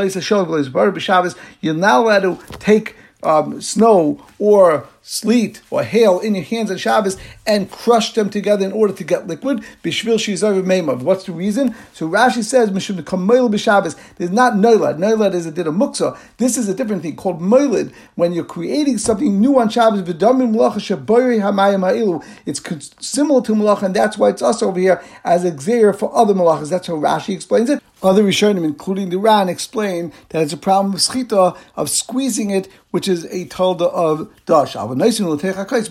you're 1.60 1.74
not 1.74 2.02
allowed 2.02 2.20
to 2.20 2.38
take 2.58 2.96
um, 3.22 3.60
snow 3.60 4.24
or 4.38 4.86
sleet 5.06 5.60
or 5.70 5.84
hail 5.84 6.18
in 6.18 6.34
your 6.34 6.42
hands 6.42 6.70
on 6.70 6.78
Shabbos 6.78 7.18
and 7.46 7.70
crush 7.70 8.14
them 8.14 8.30
together 8.30 8.64
in 8.64 8.72
order 8.72 8.94
to 8.94 9.04
get 9.04 9.26
liquid. 9.26 9.62
Bishvil 9.82 10.16
shizar 10.16 10.60
meimav. 10.62 11.02
What's 11.02 11.24
the 11.26 11.32
reason? 11.32 11.74
So 11.92 12.08
Rashi 12.08 12.42
says 12.42 12.70
mishum 12.70 12.96
kamoil 13.02 13.52
b'Shabbos. 13.52 13.98
There's 14.16 14.30
not 14.30 14.54
noilad. 14.54 14.96
Noilad 14.96 15.34
is 15.34 15.44
a 15.44 15.50
did 15.50 15.66
a. 15.66 16.16
This 16.38 16.56
is 16.56 16.70
a 16.70 16.74
different 16.74 17.02
thing 17.02 17.16
called 17.16 17.38
moilid. 17.40 17.92
When 18.14 18.32
you're 18.32 18.46
creating 18.46 18.96
something 18.96 19.38
new 19.38 19.58
on 19.58 19.68
Shabbos, 19.68 20.00
v'damim 20.02 20.54
malacha 20.54 20.96
shaboyri 20.96 21.40
hamayim 21.40 21.86
ha'ilu. 21.86 22.24
It's 22.46 22.62
similar 22.98 23.42
to 23.42 23.52
malacha, 23.52 23.82
and 23.82 23.94
that's 23.94 24.16
why 24.16 24.30
it's 24.30 24.40
us 24.40 24.62
over 24.62 24.80
here 24.80 25.02
as 25.22 25.44
a 25.44 25.52
xer 25.52 25.94
for 25.96 26.16
other 26.16 26.32
malachas. 26.32 26.70
That's 26.70 26.86
how 26.86 26.94
Rashi 26.94 27.34
explains 27.34 27.68
it. 27.68 27.82
Other 28.04 28.22
Rishonim, 28.22 28.64
including 28.64 29.08
the 29.08 29.16
Ran, 29.16 29.48
explain 29.48 30.12
that 30.28 30.42
it's 30.42 30.52
a 30.52 30.58
problem 30.58 30.92
of 30.92 31.00
schita, 31.00 31.56
of 31.74 31.88
squeezing 31.88 32.50
it, 32.50 32.68
which 32.90 33.08
is 33.08 33.24
a 33.24 33.46
tolda 33.46 33.90
of 33.90 34.30
dash. 34.44 34.74
But 34.74 34.98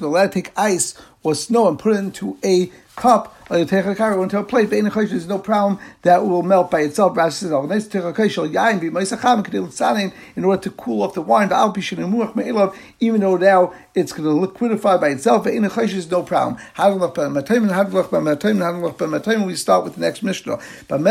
allowed 0.09 0.31
to 0.31 0.41
take 0.43 0.51
ice 0.55 0.93
or 1.23 1.33
snow 1.33 1.67
and 1.67 1.79
put 1.79 1.95
it 1.95 1.99
into 1.99 2.37
a 2.43 2.71
cup 2.95 3.35
take 3.65 3.85
a 3.85 4.43
plate, 4.43 4.69
there's 4.69 5.27
no 5.27 5.37
problem 5.37 5.79
that 6.01 6.25
will 6.25 6.43
melt 6.43 6.71
by 6.71 6.81
itself. 6.81 7.15
Rashi 7.15 7.33
says, 7.33 7.51
"Oh, 7.51 7.65
nice 7.65 7.87
in 10.35 10.43
order 10.43 10.61
to 10.61 10.69
cool 10.71 11.03
off 11.03 11.13
the 11.13 11.21
wine. 11.21 11.51
Even 12.99 13.21
though 13.21 13.37
now 13.37 13.71
it's 13.93 14.11
going 14.11 14.23
to 14.23 14.47
liquidify 14.47 14.99
by 14.99 15.09
itself. 15.09 15.45
Is 15.45 16.09
no 16.09 16.23
problem. 16.23 16.57
We 19.45 19.55
start 19.55 19.83
with 19.83 19.93
the 19.95 20.01
next 20.01 20.23
mishnah. 20.23 20.57
There's 20.87 21.01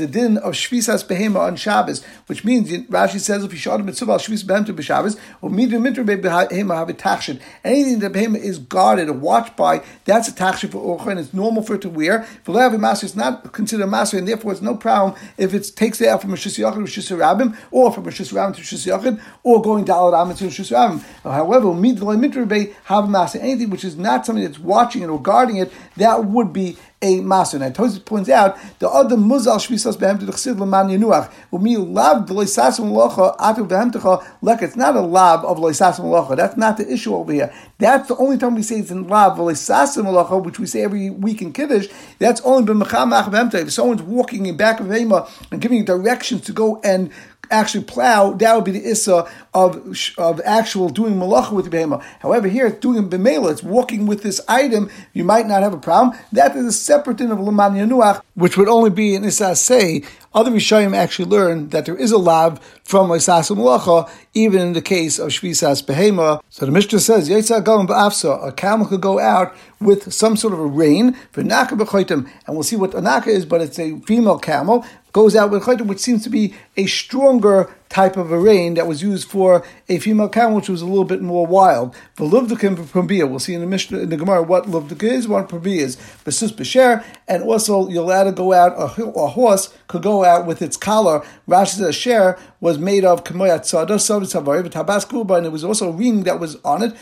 a 0.00 0.06
din 0.06 0.38
of 0.38 0.54
shvisas 0.54 1.04
behema 1.06 1.40
on 1.40 1.56
Shabbos, 1.56 2.02
which 2.26 2.44
means 2.44 2.70
Rashi 2.70 3.20
says 3.20 3.44
if 3.44 3.52
you 3.52 3.58
shot 3.58 3.80
a 3.80 3.82
mitzvah 3.82 4.16
shvis 4.16 4.44
behem 4.44 4.64
to 4.66 4.72
b'Shabbos 4.72 5.18
or 5.42 5.50
midu 5.50 5.80
mitru 5.80 6.04
behema 6.04 6.74
have 6.74 6.88
a. 6.88 7.40
Anything 7.64 7.98
that 7.98 8.12
behema 8.12 8.38
is 8.38 8.58
guarded 8.58 9.08
or 9.08 9.14
watched 9.14 9.56
by 9.56 9.82
that's 10.14 10.28
a 10.28 10.32
tachshit 10.32 10.70
for 10.70 10.98
orcha, 10.98 11.08
and 11.08 11.20
it's 11.20 11.34
normal 11.34 11.62
for 11.62 11.74
it 11.74 11.82
to 11.82 11.88
wear. 11.88 12.24
For 12.42 12.60
a 12.60 12.78
master, 12.78 13.06
it's 13.06 13.16
not 13.16 13.52
considered 13.52 13.84
a 13.84 13.86
master, 13.86 14.18
and 14.18 14.28
therefore 14.28 14.52
it's 14.52 14.62
no 14.62 14.76
problem 14.76 15.18
if 15.36 15.54
it 15.54 15.70
takes 15.74 16.00
it 16.00 16.08
out 16.08 16.22
from 16.22 16.32
a 16.32 16.36
yachid 16.36 16.74
to 16.74 17.00
shis 17.00 17.16
rabim, 17.16 17.56
or 17.70 17.92
from 17.92 18.06
a 18.06 18.10
shis 18.10 18.32
rabim 18.32 18.54
to 18.54 18.62
shis 18.62 18.86
yachid, 18.86 19.20
or 19.42 19.60
going 19.62 19.84
dalad 19.84 20.12
amit 20.12 20.38
to 20.38 20.44
shis 20.46 20.70
rabim. 20.70 21.02
However, 21.22 21.74
midlay 21.74 22.16
mitrebe 22.16 22.74
have 22.84 23.04
a 23.04 23.08
master. 23.08 23.38
Anything 23.40 23.70
which 23.70 23.84
is 23.84 23.96
not 23.96 24.24
something 24.24 24.44
that's 24.44 24.58
watching 24.58 25.02
it 25.02 25.08
or 25.08 25.20
guarding 25.20 25.56
it, 25.56 25.72
that 25.96 26.24
would 26.24 26.52
be 26.52 26.76
a 27.04 27.20
maser. 27.20 27.60
Now, 27.60 27.68
Tosis 27.68 28.02
points 28.04 28.30
out 28.30 28.56
the 28.78 28.88
other 28.88 29.16
muzal 29.16 29.56
shvisas 29.56 29.96
behem 29.96 30.18
to 30.18 30.26
the 30.26 30.32
chsid 30.32 30.58
leman 30.58 30.88
yenuach 30.88 31.30
umi 31.52 31.76
lav 31.76 32.26
loisasim 32.26 32.90
locha 32.90 33.36
atu 33.36 33.68
behem 33.68 33.92
techa 33.92 34.24
lek. 34.40 34.62
It's 34.62 34.74
not 34.74 34.96
a 34.96 35.00
lav 35.00 35.44
of 35.44 35.58
loisasim 35.58 36.00
locha. 36.00 36.36
That's 36.36 36.56
not 36.56 36.78
the 36.78 36.90
issue 36.90 37.14
over 37.14 37.32
here. 37.32 37.52
That's 37.78 38.08
the 38.08 38.16
only 38.16 38.38
time 38.38 38.54
we 38.54 38.62
say 38.62 38.76
it's 38.76 38.90
in 38.90 39.06
lav 39.06 39.36
loisasim 39.36 40.04
locha, 40.04 40.42
which 40.42 40.58
we 40.58 40.66
say 40.66 40.82
every 40.82 41.10
week 41.10 41.42
in 41.42 41.52
kiddush. 41.52 41.88
That's 42.18 42.40
only 42.40 42.72
b'mechamach 42.72 43.30
behem 43.30 43.54
If 43.54 43.72
someone's 43.72 44.02
walking 44.02 44.46
in 44.46 44.56
back 44.56 44.80
of 44.80 44.86
hema 44.86 45.30
and 45.52 45.60
giving 45.60 45.84
directions 45.84 46.40
to 46.42 46.52
go 46.52 46.80
and 46.82 47.10
actually 47.50 47.84
plow, 47.84 48.32
that 48.32 48.54
would 48.54 48.64
be 48.64 48.72
the 48.72 48.84
issa 48.84 49.30
of, 49.52 49.96
of 50.18 50.40
actual 50.44 50.88
doing 50.88 51.14
malacha 51.14 51.52
with 51.52 51.70
the 51.70 51.76
behema. 51.76 52.02
However, 52.20 52.48
here 52.48 52.66
it's 52.66 52.80
doing 52.80 53.08
b'mela, 53.08 53.52
it's 53.52 53.62
walking 53.62 54.06
with 54.06 54.22
this 54.22 54.40
item, 54.48 54.90
you 55.12 55.24
might 55.24 55.46
not 55.46 55.62
have 55.62 55.72
a 55.72 55.78
problem. 55.78 56.16
That 56.32 56.56
is 56.56 56.66
a 56.66 56.72
separate 56.72 57.18
thing 57.18 57.30
of 57.30 57.40
leman 57.40 57.74
yanuach, 57.74 58.22
which 58.34 58.56
would 58.56 58.68
only 58.68 58.90
be 58.90 59.14
an 59.14 59.24
issa 59.24 59.56
say. 59.56 60.02
Other 60.34 60.50
Rishonim 60.50 60.96
actually 60.96 61.26
learn 61.26 61.68
that 61.68 61.86
there 61.86 61.96
is 61.96 62.10
a 62.10 62.18
lav 62.18 62.58
from 62.82 63.08
Loisas 63.08 63.54
Malacha, 63.54 64.10
even 64.34 64.60
in 64.60 64.72
the 64.72 64.82
case 64.82 65.20
of 65.20 65.30
Shvisas 65.30 65.84
Behema. 65.84 66.42
So 66.50 66.66
the 66.66 66.72
Mishnah 66.72 66.98
says, 66.98 67.28
Yitzhak 67.28 67.62
Galam 67.62 67.86
Ba'afsa, 67.86 68.48
a 68.48 68.50
camel 68.50 68.88
could 68.88 69.00
go 69.00 69.20
out 69.20 69.54
with 69.80 70.12
some 70.12 70.36
sort 70.36 70.52
of 70.52 70.58
a 70.58 70.66
rein, 70.66 71.12
for 71.30 71.44
Naka 71.44 71.76
and 71.76 72.26
we'll 72.48 72.64
see 72.64 72.74
what 72.74 72.94
a 72.94 73.00
Naka 73.00 73.30
is, 73.30 73.44
but 73.44 73.60
it's 73.60 73.78
a 73.78 74.00
female 74.00 74.38
camel, 74.38 74.84
goes 75.14 75.34
out 75.34 75.50
with 75.50 75.62
chaytim, 75.62 75.86
which 75.86 76.00
seems 76.00 76.22
to 76.24 76.28
be 76.28 76.52
a 76.76 76.84
stronger 76.86 77.70
type 77.88 78.16
of 78.16 78.32
a 78.32 78.38
rein 78.38 78.74
that 78.74 78.86
was 78.86 79.02
used 79.02 79.28
for 79.28 79.64
a 79.88 79.98
female 79.98 80.28
camel, 80.28 80.56
which 80.56 80.68
was 80.68 80.82
a 80.82 80.86
little 80.86 81.04
bit 81.04 81.22
more 81.22 81.46
wild. 81.46 81.94
The 82.16 82.24
luvdukim 82.24 82.88
probia. 82.88 83.26
We'll 83.26 83.38
see 83.38 83.54
in 83.54 83.60
the 83.60 83.66
Mishnah 83.66 83.98
in 83.98 84.10
the 84.10 84.16
Gemara 84.16 84.42
what 84.42 84.64
luvduk 84.64 85.02
is, 85.02 85.28
what 85.28 85.48
probia 85.48 85.82
is. 85.82 85.96
Basus 86.24 86.52
b'sher, 86.52 87.04
and 87.28 87.42
also 87.42 87.88
you're 87.88 88.02
allowed 88.02 88.24
to 88.24 88.32
go 88.32 88.52
out. 88.52 88.72
A, 88.72 89.02
a, 89.04 89.28
horse 89.28 89.72
could 89.88 90.02
go 90.02 90.24
out 90.24 90.46
with 90.46 90.60
its 90.62 90.76
collar. 90.76 91.24
Rashi 91.48 91.76
says 91.76 91.94
share 91.94 92.38
was 92.60 92.78
made 92.78 93.04
of 93.04 93.24
kamoyat 93.24 93.60
tzada, 93.60 93.96
tzada 93.96 94.24
tzavari, 94.24 94.68
tabaskuba, 94.68 95.36
and 95.36 95.46
it 95.46 95.50
was 95.50 95.64
also 95.64 95.88
a 95.90 95.92
ring 95.92 96.24
that 96.24 96.40
was 96.40 96.56
on 96.64 96.82
it. 96.82 96.94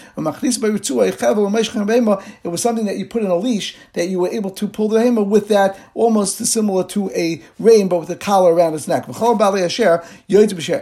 It 2.45 2.49
was 2.49 2.63
something 2.63 2.85
that 2.87 2.99
you 2.99 3.07
put 3.07 3.23
in 3.23 3.31
a 3.31 3.37
leash 3.37 3.77
that 3.93 4.09
you 4.09 4.19
were 4.21 4.29
able 4.29 4.51
to 4.51 4.67
pull 4.69 4.89
the 4.89 4.99
hema 4.99 5.27
with 5.27 5.49
that, 5.49 5.79
almost 5.95 6.45
similar 6.45 6.85
to 6.85 7.11
a 7.11 7.43
rein, 7.59 7.89
but 7.89 8.01
with 8.01 8.11
a 8.11 8.17
collar 8.17 8.53
around 8.53 8.75
its 8.75 8.89
neck 8.89 9.07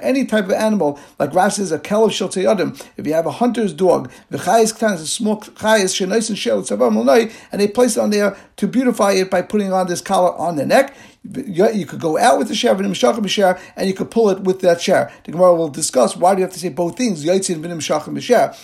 any 0.02 0.24
type 0.24 0.44
of 0.44 0.52
animal, 0.52 0.98
like 1.18 1.30
Rashi 1.30 1.52
says, 1.54 1.72
a 1.72 1.78
kelev 1.78 2.12
shel 2.12 2.28
tzayadim, 2.28 2.80
if 2.96 3.06
you 3.06 3.12
have 3.14 3.26
a 3.26 3.32
hunter's 3.32 3.72
dog, 3.72 4.10
the 4.30 4.38
chayis 4.38 4.76
ktan 4.76 4.94
is 4.94 5.00
a 5.00 5.06
small 5.06 5.40
chayis 5.40 5.94
shenais 5.94 6.28
and 6.28 6.38
shel 6.38 6.62
tzavam 6.62 7.32
and 7.52 7.60
they 7.60 7.68
place 7.68 7.96
it 7.96 8.00
on 8.00 8.10
there 8.10 8.36
to 8.56 8.66
beautify 8.66 9.12
it 9.12 9.30
by 9.30 9.42
putting 9.42 9.72
on 9.72 9.86
this 9.86 10.00
collar 10.00 10.34
on 10.36 10.56
the 10.56 10.66
neck. 10.66 10.94
You 11.22 11.86
could 11.86 12.00
go 12.00 12.18
out 12.18 12.38
with 12.38 12.48
the 12.48 12.54
share 12.54 12.74
and 12.74 13.88
you 13.88 13.94
could 13.94 14.10
pull 14.10 14.30
it 14.30 14.40
with 14.40 14.60
that 14.60 14.80
share. 14.80 15.12
The 15.24 15.32
Gemara 15.32 15.54
will 15.54 15.68
discuss 15.68 16.16
why 16.16 16.34
do 16.34 16.40
you 16.40 16.44
have 16.44 16.52
to 16.54 16.58
say 16.58 16.70
both 16.70 16.96
things? 16.96 17.24
Yaitzi 17.24 17.54
and 17.54 17.64
v'nem 17.64 17.80
shachem 17.80 18.16
sheher. 18.16 18.54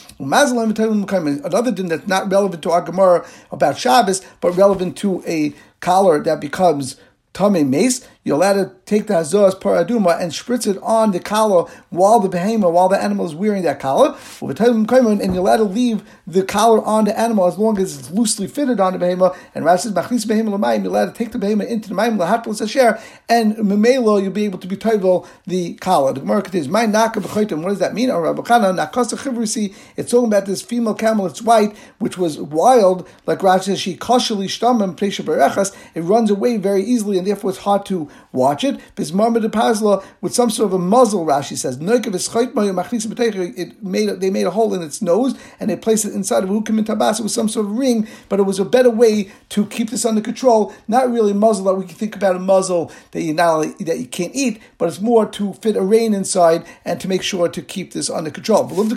Another 1.44 1.72
thing 1.72 1.88
that's 1.88 2.06
not 2.06 2.30
relevant 2.30 2.62
to 2.62 2.70
our 2.70 2.80
Gemara 2.80 3.26
about 3.50 3.76
Shabbos, 3.76 4.22
but 4.40 4.52
relevant 4.52 4.96
to 4.98 5.22
a 5.26 5.52
collar 5.80 6.22
that 6.22 6.40
becomes 6.40 6.96
tame 7.34 7.68
mace 7.68 8.06
you're 8.26 8.34
allowed 8.34 8.54
to 8.54 8.72
take 8.86 9.06
the 9.06 9.14
Hazoras 9.14 9.54
Paraduma 9.54 10.20
and 10.20 10.32
spritz 10.32 10.66
it 10.66 10.76
on 10.82 11.12
the 11.12 11.20
collar 11.20 11.70
while 11.90 12.18
the 12.18 12.28
behemoth, 12.28 12.72
while 12.72 12.88
the 12.88 13.00
animal 13.00 13.24
is 13.24 13.36
wearing 13.36 13.62
that 13.62 13.78
collar. 13.78 14.16
And 14.40 14.58
you're 15.32 15.38
allowed 15.38 15.58
to 15.58 15.62
leave 15.62 16.02
the 16.26 16.42
collar 16.42 16.82
on 16.84 17.04
the 17.04 17.16
animal 17.16 17.46
as 17.46 17.56
long 17.56 17.78
as 17.78 17.96
it's 17.96 18.10
loosely 18.10 18.48
fitted 18.48 18.80
on 18.80 18.94
the 18.94 18.98
behemoth. 18.98 19.38
And 19.54 19.64
Rashi 19.64 19.82
says, 19.82 19.92
Machlis 19.92 20.26
behemoth 20.26 20.82
you're 20.82 20.90
allowed 20.90 21.06
to 21.06 21.12
take 21.12 21.30
the 21.30 21.38
behemoth 21.38 21.68
into 21.68 21.88
the 21.88 21.94
Maim 21.94 22.18
Lahatlas 22.18 22.60
Asher, 22.60 23.00
and 23.28 23.54
Memelo, 23.58 24.20
you'll 24.20 24.32
be 24.32 24.44
able 24.44 24.58
to 24.58 24.66
be 24.66 24.76
title 24.76 25.28
the 25.46 25.74
collar. 25.74 26.12
The 26.12 26.18
Gemara 26.18 26.42
continues, 26.42 26.68
My 26.68 26.84
Naka 26.84 27.20
B'chaitim, 27.20 27.62
what 27.62 27.68
does 27.68 27.78
that 27.78 27.94
mean? 27.94 28.10
It's 29.96 30.10
talking 30.10 30.26
about 30.26 30.46
this 30.46 30.62
female 30.62 30.94
camel, 30.94 31.26
it's 31.26 31.42
white, 31.42 31.76
which 32.00 32.18
was 32.18 32.40
wild, 32.40 33.08
like 33.24 33.38
Rashi 33.38 33.66
says, 33.66 33.78
she 33.80 33.96
kashali 33.96 34.46
shtamam 34.46 34.96
it 35.94 36.00
runs 36.00 36.30
away 36.32 36.56
very 36.56 36.82
easily, 36.82 37.18
and 37.18 37.26
therefore 37.26 37.50
it's 37.50 37.60
hard 37.60 37.86
to 37.86 38.10
watch 38.32 38.64
it. 38.64 38.78
Bismarma 38.94 39.40
de 39.40 39.48
Pazla 39.48 40.04
with 40.20 40.34
some 40.34 40.50
sort 40.50 40.66
of 40.66 40.74
a 40.74 40.78
muzzle, 40.78 41.24
Rashi 41.26 41.56
says. 41.56 41.78
It 41.80 43.82
made 43.82 44.20
they 44.20 44.30
made 44.30 44.46
a 44.46 44.50
hole 44.50 44.74
in 44.74 44.82
its 44.82 45.00
nose 45.02 45.34
and 45.58 45.70
they 45.70 45.76
placed 45.76 46.04
it 46.04 46.14
inside 46.14 46.44
of 46.44 46.50
Hukim 46.50 46.78
and 46.78 46.86
Tabasa 46.86 47.22
with 47.22 47.32
some 47.32 47.48
sort 47.48 47.66
of 47.66 47.72
ring, 47.72 48.06
but 48.28 48.38
it 48.40 48.44
was 48.44 48.58
a 48.58 48.64
better 48.64 48.90
way 48.90 49.30
to 49.50 49.66
keep 49.66 49.90
this 49.90 50.04
under 50.04 50.20
control. 50.20 50.74
Not 50.88 51.10
really 51.10 51.30
a 51.32 51.34
muzzle 51.34 51.64
that 51.66 51.74
we 51.74 51.86
can 51.86 51.94
think 51.94 52.16
about 52.16 52.36
a 52.36 52.40
muzzle 52.40 52.90
that 53.12 53.22
you 53.22 53.34
not 53.34 53.78
that 53.78 53.98
you 53.98 54.06
can't 54.06 54.34
eat, 54.34 54.60
but 54.78 54.88
it's 54.88 55.00
more 55.00 55.26
to 55.26 55.52
fit 55.54 55.76
a 55.76 55.82
rein 55.82 56.14
inside 56.14 56.64
and 56.84 57.00
to 57.00 57.08
make 57.08 57.22
sure 57.22 57.48
to 57.48 57.62
keep 57.62 57.92
this 57.92 58.10
under 58.10 58.30
control. 58.30 58.68
It 58.68 58.76
was 58.76 58.92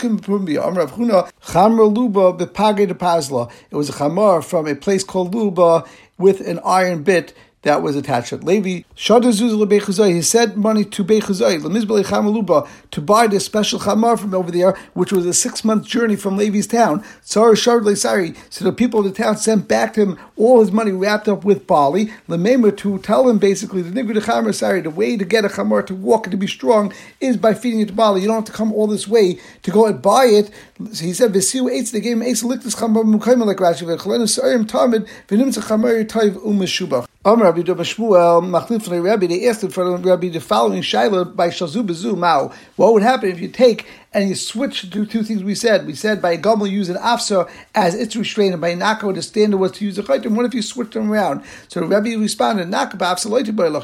a 3.89 3.93
chamar 3.93 4.43
from 4.43 4.67
a 4.67 4.75
place 4.75 5.03
called 5.03 5.35
Luba 5.35 5.83
with 6.17 6.47
an 6.47 6.59
iron 6.65 7.03
bit 7.03 7.33
that 7.63 7.81
was 7.81 7.95
attached 7.97 8.31
it. 8.31 8.43
Levi 8.43 8.83
he 8.95 10.21
said 10.21 10.55
money 10.57 10.85
to 10.85 11.03
Bechuzai, 11.03 12.67
to 12.91 13.01
buy 13.01 13.27
this 13.27 13.45
special 13.45 13.79
chamar 13.79 14.17
from 14.17 14.33
over 14.33 14.49
there, 14.49 14.77
which 14.93 15.11
was 15.11 15.25
a 15.25 15.33
six 15.33 15.65
month 15.65 15.85
journey 15.85 16.15
from 16.15 16.37
Levi's 16.37 16.67
town. 16.67 17.03
So 17.21 17.51
the 17.51 18.73
people 18.75 19.01
of 19.01 19.05
the 19.05 19.11
town 19.11 19.35
sent 19.37 19.67
back 19.67 19.93
to 19.93 20.01
him 20.01 20.17
all 20.37 20.61
his 20.61 20.71
money 20.71 20.91
wrapped 20.91 21.27
up 21.27 21.43
with. 21.43 21.67
Lemema 21.67 22.75
to 22.77 22.97
tell 22.99 23.27
him 23.27 23.37
basically 23.37 23.81
the 23.81 24.93
way 24.95 25.17
to 25.17 25.25
get 25.25 25.43
a 25.45 25.49
chamar 25.49 25.85
to 25.85 25.95
walk 25.95 26.25
and 26.25 26.31
to 26.31 26.37
be 26.37 26.47
strong 26.47 26.93
is 27.19 27.35
by 27.35 27.53
feeding 27.53 27.81
it 27.81 27.89
to 27.89 27.93
barley. 27.93 28.21
You 28.21 28.27
don't 28.27 28.37
have 28.37 28.45
to 28.45 28.51
come 28.53 28.71
all 28.73 28.87
this 28.87 29.07
way 29.07 29.37
to 29.63 29.71
go 29.71 29.85
and 29.85 30.01
buy 30.01 30.25
it. 30.25 30.49
So 30.93 31.03
he 31.03 31.13
said, 31.13 31.33
Vesiu 31.33 31.69
eight, 31.69 31.91
they 31.91 31.99
gave 31.99 32.13
him 32.13 32.23
eight 32.23 32.37
liktis 32.37 32.75
chamar 32.77 33.45
like 33.45 33.57
Rashi, 33.57 33.83
v'chalenu 33.85 34.29
sa'im 34.29 34.65
tamid, 34.65 35.07
v'nimtza 35.27 35.61
chamar 35.61 36.05
taiv 36.05 36.37
umeshubach. 36.37 37.08
Amr 37.25 37.43
Rabbi 37.43 37.63
Shmuel 37.63 38.41
Machlif 38.49 39.03
Rabbi. 39.03 39.27
They 39.27 39.49
asked 39.49 39.61
him 39.61 39.71
for 39.71 39.97
Rabbi 39.97 40.29
the 40.29 40.39
following 40.39 40.81
shaila 40.81 41.35
by 41.35 41.49
Shazu 41.49 42.17
Mao. 42.17 42.53
What 42.77 42.93
would 42.93 43.03
happen 43.03 43.29
if 43.29 43.41
you 43.41 43.49
take 43.49 43.85
and 44.13 44.27
you 44.27 44.35
switch 44.35 44.89
to 44.89 45.05
two 45.05 45.23
things 45.23 45.43
we 45.43 45.55
said. 45.55 45.85
We 45.85 45.93
said 45.93 46.21
by 46.21 46.37
Gomel 46.37 46.69
use 46.69 46.89
an 46.89 46.97
afsa 46.97 47.49
as 47.75 47.93
its 47.93 48.15
restraint, 48.15 48.53
and 48.53 48.61
by 48.61 48.73
Naka 48.73 49.11
the 49.13 49.21
standard 49.21 49.57
was 49.57 49.73
to 49.73 49.85
use 49.85 49.97
a 49.99 50.03
chaytim. 50.03 50.35
What 50.35 50.45
if 50.45 50.53
you 50.53 50.61
switch 50.61 50.91
them 50.93 51.11
around? 51.11 51.43
So 51.67 51.85
Rabbi 51.85 52.15
responded, 52.15 52.69
Naka 52.69 52.97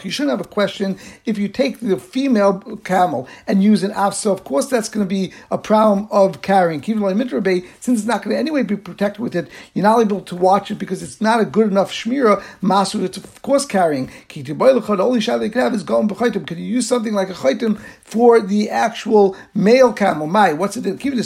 You 0.04 0.12
shouldn't 0.12 0.32
have 0.32 0.46
a 0.46 0.50
question 0.50 0.98
if 1.26 1.38
you 1.38 1.48
take 1.48 1.80
the 1.80 1.98
female 1.98 2.60
camel 2.84 3.28
and 3.48 3.64
use 3.64 3.84
an 3.84 3.92
afsa. 3.92 4.32
Of 4.32 4.44
course, 4.44 4.68
that's 4.68 4.90
going 4.90 5.06
to 5.06 5.10
be 5.10 5.32
a 5.52 5.58
problem 5.58 6.08
of 6.12 6.42
carrying. 6.42 6.82
Since 6.82 8.00
it's 8.00 8.06
not 8.06 8.24
going 8.24 8.36
to 8.36 8.40
anyway 8.40 8.64
be 8.64 8.78
protected 8.78 9.22
with 9.22 9.36
it, 9.36 9.48
you're 9.74 9.84
not 9.84 10.02
able 10.02 10.22
to 10.22 10.36
watch 10.36 10.72
it 10.72 10.76
because 10.76 11.04
it's 11.04 11.22
not 11.22 11.40
a 11.40 11.46
good 11.46 11.68
enough 11.68 11.92
shmira 11.92 12.42
masu. 12.62 13.04
It's 13.04 13.18
of 13.18 13.42
course 13.42 13.66
carrying. 13.66 14.10
The 14.30 14.98
only 15.00 15.22
shot 15.22 15.38
they 15.38 15.50
can 15.50 15.62
have 15.62 15.74
is 15.74 15.84
going 15.84 16.08
b'chaytim. 16.08 16.48
Can 16.48 16.58
you 16.58 16.66
use 16.66 16.88
something 16.88 17.14
like 17.14 17.30
a 17.30 17.34
chaytim 17.34 17.80
for 18.06 18.40
the 18.40 18.70
actual 18.70 19.36
male 19.54 19.92
camel? 19.92 20.28
My, 20.28 20.54
what's 20.54 20.78
it? 20.78 21.00
Keep 21.00 21.14
it 21.14 21.18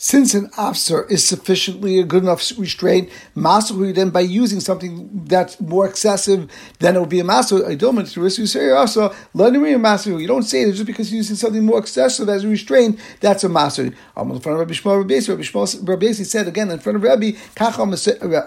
since 0.00 0.32
an 0.32 0.48
officer 0.56 1.06
is 1.06 1.24
sufficiently 1.24 1.98
a 1.98 2.04
good 2.04 2.22
enough 2.22 2.52
restraint, 2.56 3.10
masahu 3.36 3.92
then 3.92 4.10
by 4.10 4.20
using 4.20 4.60
something 4.60 5.24
that's 5.24 5.60
more 5.60 5.86
excessive, 5.86 6.48
then 6.78 6.94
it 6.94 7.00
will 7.00 7.06
be 7.06 7.18
a 7.18 7.24
masahu. 7.24 7.66
I 7.66 7.74
don't 7.74 7.96
want 7.96 8.06
to 8.06 8.20
risk 8.20 8.38
you 8.38 8.46
say 8.46 8.70
also 8.70 9.12
learning 9.34 9.74
a 9.74 9.78
masahu. 9.78 10.20
You 10.20 10.28
don't 10.28 10.44
say 10.44 10.62
it 10.62 10.70
just 10.70 10.86
because 10.86 11.10
you're 11.10 11.16
using 11.16 11.34
something 11.34 11.66
more 11.66 11.80
excessive 11.80 12.28
as 12.28 12.44
a 12.44 12.48
restraint. 12.48 13.00
That's 13.20 13.42
a 13.42 13.48
masahu. 13.48 13.92
I'm 14.16 14.30
in 14.30 14.38
front 14.38 14.54
of 14.54 14.60
Rabbi 14.60 14.74
Shmuel 14.74 14.98
Rabbi 14.98 15.14
Yasi. 15.14 15.32
Rabbi 15.32 15.42
Shmuel 15.42 15.88
Rabbi 15.88 16.12
said 16.12 16.46
again 16.46 16.70
in 16.70 16.78
front 16.78 16.94
of 16.94 17.02
Rabbi 17.02 17.32
Kacham 17.56 17.92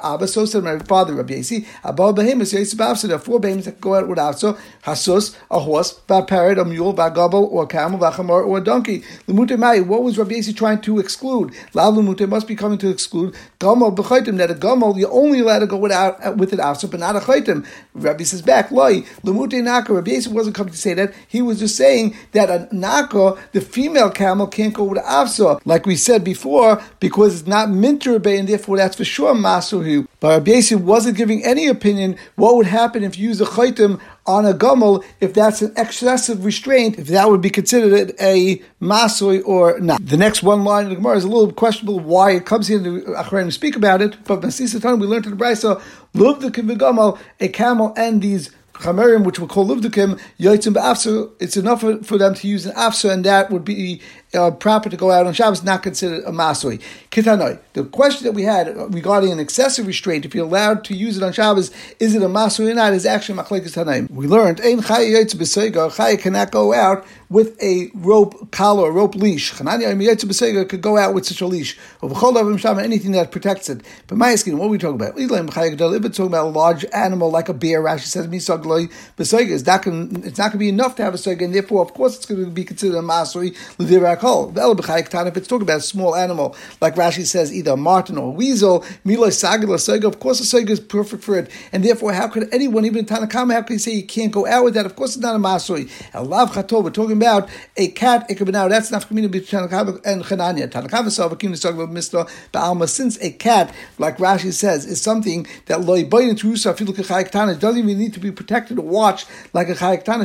Abba. 0.04 0.28
So 0.30 0.46
said 0.46 0.64
my 0.64 0.80
father 0.80 1.16
Rabbi 1.16 1.34
Yasi. 1.34 1.68
Abba 1.84 2.14
behemoths 2.14 2.54
Yasi. 2.54 2.78
There 2.78 3.18
are 3.18 3.20
four 3.20 3.42
behemoths 3.42 3.66
that 3.66 3.82
go 3.82 3.96
out 3.96 4.08
without 4.08 4.40
so 4.40 4.58
hasus 4.86 5.36
a 5.52 5.60
horse, 5.60 6.00
a 6.08 6.24
parrot, 6.24 6.60
a 6.60 6.64
mule, 6.64 6.98
a 6.98 7.12
gobble, 7.12 7.50
or 7.52 7.64
a 7.64 7.68
camel, 7.68 8.02
a 8.06 8.12
chamar, 8.14 8.48
or 8.48 8.60
a 8.60 8.64
donkey. 8.64 9.04
What 9.26 10.04
was 10.04 10.18
Rabbi 10.18 10.36
Yasi 10.36 10.54
trying 10.54 10.80
to 10.84 11.00
exclude? 11.00 11.41
Exclude. 11.50 11.74
Lavlamute 11.74 12.28
must 12.28 12.48
be 12.48 12.56
coming 12.56 12.78
to 12.80 12.90
exclude 12.90 13.36
gamal 13.60 13.96
b'chaytim. 13.96 14.38
That 14.38 14.52
a 14.52 14.56
gamal 14.56 14.98
you're 14.98 15.12
only 15.12 15.40
allowed 15.40 15.60
to 15.60 15.68
go 15.68 15.78
without 15.78 16.26
uh, 16.26 16.32
with 16.34 16.54
it 16.54 16.60
after, 16.60 16.88
but 16.88 17.00
not 17.00 17.16
a 17.16 17.20
chaytim. 17.20 17.66
Rabbi 17.94 18.24
says 18.24 18.42
back 18.42 18.72
loy 18.72 19.02
lemute 19.24 19.64
naka. 19.64 19.94
Rabbi 19.94 20.12
Yisrael 20.12 20.34
wasn't 20.34 20.56
coming 20.56 20.74
to 20.74 20.78
say 20.80 20.94
that. 20.94 21.14
He 21.28 21.42
was 21.42 21.60
just 21.60 21.76
saying 21.76 22.16
that 22.32 22.50
a 22.50 22.68
naka, 22.76 23.38
the 23.52 23.62
female 23.62 24.10
camel, 24.10 24.48
can't 24.48 24.74
go 24.74 24.84
with 24.86 25.02
afsa, 25.04 25.62
like 25.66 25.86
we 25.86 25.96
said 25.96 26.24
before, 26.24 26.82
because 27.00 27.40
it's 27.40 27.48
not 27.48 27.70
minter 27.70 28.16
and 28.16 28.48
therefore 28.48 28.78
that's 28.78 28.96
for 28.96 29.06
sure 29.06 29.34
masuhu. 29.34 30.08
But 30.20 30.30
Rabbi 30.30 30.52
Yisrael 30.52 30.82
wasn't 30.82 31.18
giving 31.18 31.44
any 31.44 31.68
opinion 31.68 32.18
what 32.36 32.56
would 32.56 32.68
happen 32.68 33.04
if 33.04 33.18
you 33.18 33.30
use 33.30 33.42
a 33.42 33.46
chaytim 33.46 34.00
on 34.26 34.46
a 34.46 34.54
gumel 34.54 35.04
if 35.20 35.34
that's 35.34 35.62
an 35.62 35.74
excessive 35.78 36.46
restraint, 36.46 37.00
if 37.00 37.08
that 37.08 37.30
would 37.30 37.42
be 37.42 37.50
considered 37.50 38.14
a 38.20 38.62
masoi 38.82 39.42
or 39.46 39.80
not. 39.80 40.06
The 40.06 40.18
next 40.18 40.44
one 40.44 40.64
line 40.64 40.86
of 40.86 40.90
the 40.90 40.96
Gemara 40.96 41.18
is 41.18 41.24
a 41.24 41.28
little 41.28 41.52
questionable 41.52 42.00
why 42.00 42.32
it 42.32 42.46
comes 42.46 42.68
here 42.68 42.82
to 42.82 43.02
Achrein 43.18 43.46
to 43.46 43.52
speak 43.52 43.76
about 43.76 44.02
it, 44.02 44.24
but 44.26 44.42
Masisa 44.42 45.00
we 45.00 45.08
learned 45.08 45.26
in 45.26 45.38
the 45.38 45.44
Brisa, 45.44 45.82
love 46.14 46.42
the 46.42 46.50
gumel, 46.50 47.20
a 47.40 47.48
camel 47.48 47.94
and 47.98 48.22
these 48.22 48.52
chamerim, 48.82 49.24
which 49.24 49.40
we 49.40 49.48
call 49.48 49.68
luvdikim, 49.68 50.20
yoitzim 50.40 51.32
it's 51.40 51.58
enough 51.58 51.82
for, 51.82 52.02
for, 52.04 52.18
them 52.18 52.34
to 52.36 52.48
use 52.48 52.66
an 52.66 52.76
afsa, 52.76 53.12
and 53.12 53.24
that 53.26 53.52
would 53.52 53.64
be 53.64 54.02
uh, 54.34 54.52
proper 54.52 54.90
to 54.90 54.98
go 54.98 55.12
out 55.12 55.28
on 55.28 55.34
Shabbos, 55.34 55.64
not 55.64 55.84
considered 55.84 56.24
a 56.24 56.32
masoi. 56.32 56.82
Kitanoi. 57.12 57.60
The 57.74 57.84
question 57.84 58.26
that 58.26 58.34
we 58.34 58.44
had 58.44 58.68
regarding 58.94 59.32
an 59.32 59.40
excessive 59.40 59.88
restraint, 59.88 60.26
if 60.26 60.34
you're 60.34 60.46
allowed 60.46 60.84
to 60.86 60.96
use 60.96 61.18
it 61.18 61.24
on 61.24 61.34
Shabbos, 61.34 61.72
is 62.00 62.16
it 62.16 62.22
a 62.22 62.28
masoi 62.28 62.72
or 62.72 62.74
not, 62.74 62.94
is 62.94 63.06
actually 63.06 63.38
machlekes 63.38 63.76
tanaim. 63.76 64.10
We 64.10 64.28
learned, 64.28 64.62
ein 64.62 64.80
chaya 64.82 66.22
cannot 66.22 66.52
go 66.52 66.74
out 66.74 67.06
with 67.30 67.62
a 67.62 67.90
rope 67.94 68.52
collar, 68.52 68.90
a 68.90 68.92
rope 68.92 69.16
leash. 69.16 69.54
Chananya 69.54 70.68
could 70.68 70.82
go 70.82 70.98
out 70.98 71.14
with 71.14 71.26
such 71.26 71.40
a 71.42 71.48
leash. 71.48 71.78
Anything 72.02 73.12
that 73.14 73.32
protects 73.32 73.70
it. 73.70 73.82
But 74.08 74.18
my 74.18 74.34
asking, 74.34 74.58
what 74.58 74.66
are 74.66 74.70
we 74.70 74.78
talking 74.78 74.96
about? 74.96 75.16
We're 75.16 75.28
talking 75.28 76.28
about 76.28 76.48
a 76.48 76.50
large 76.50 76.84
animal 76.94 77.32
like 77.32 77.48
a 77.48 77.54
bear, 77.54 77.82
Rashi 77.82 78.06
says, 78.06 78.28
it's 78.32 78.50
not 78.50 78.64
going 78.64 80.10
to 80.10 80.58
be 80.58 80.70
enough 80.70 80.96
to 80.96 81.04
have 81.04 81.14
a 81.14 81.18
seiga, 81.18 81.44
and 81.46 81.56
therefore, 81.56 81.82
of 81.82 81.94
course, 81.94 82.18
it's 82.18 82.26
going 82.26 82.44
to 82.44 82.50
be 82.50 82.66
considered 82.66 82.98
a 82.98 83.02
masoi, 83.02 83.56
if 84.22 85.38
it's 85.38 85.48
talking 85.48 85.64
about 85.64 85.78
a 85.78 85.82
small 85.82 86.16
animal, 86.16 86.56
like 86.80 86.96
Rashi 86.96 87.26
says, 87.26 87.52
either 87.54 87.72
a 87.72 87.78
marten 87.78 88.18
or 88.18 88.28
a 88.28 88.32
weasel, 88.32 88.84
of 88.84 90.20
course 90.20 90.40
a 90.40 90.44
Sega 90.44 90.70
is 90.70 90.80
perfect 90.80 91.24
for 91.24 91.38
it. 91.38 91.50
And 91.72 91.84
therefore, 91.84 92.14
how 92.14 92.28
could 92.28 92.54
anyone, 92.54 92.86
even 92.86 93.00
in 93.00 93.06
Tanakama, 93.06 93.54
how 93.54 93.62
could 93.62 93.74
he 93.74 93.80
say 93.80 93.94
you 93.94 94.06
can't 94.06 94.32
go 94.32 94.46
out 94.46 94.64
with 94.64 94.74
that? 94.76 94.86
Of 94.86 94.96
course, 94.96 95.16
it's 95.16 95.24
not 95.24 95.36
a 95.36 95.40
Masui. 95.40 95.90
Elav 96.12 96.54
Chato, 96.54 96.82
we're 96.82 96.92
talking 96.92 97.18
about 97.18 97.50
a 97.78 97.88
cat, 97.90 98.26
it 98.30 98.36
could 98.36 98.46
be 98.46 98.52
now, 98.52 98.68
that's 98.68 98.92
not 98.92 99.08
community 99.08 99.40
between 99.40 99.64
Tanakama 99.64 100.00
and 100.06 100.24
Chananya. 100.24 100.68
Tanakama 100.70 101.08
Savakim 101.08 101.52
is 101.54 101.60
talking 101.60 101.82
about 101.82 101.94
Mr. 101.94 102.30
Ba'alma. 102.54 102.88
Since 102.88 103.18
a 103.22 103.32
cat, 103.32 103.74
like 103.98 104.18
Rashi 104.18 104.54
says, 104.54 104.86
is 104.86 105.02
something 105.02 105.48
that 105.66 105.80
Kachayaktana, 105.82 107.60
doesn't 107.60 107.80
even 107.80 107.98
need 107.98 108.14
to 108.14 108.20
be 108.20 108.32
protected 108.32 108.78
or 108.80 108.86
watched 108.86 109.28
like 109.54 109.70
a 109.70 109.74
Chayaktana. 109.74 110.22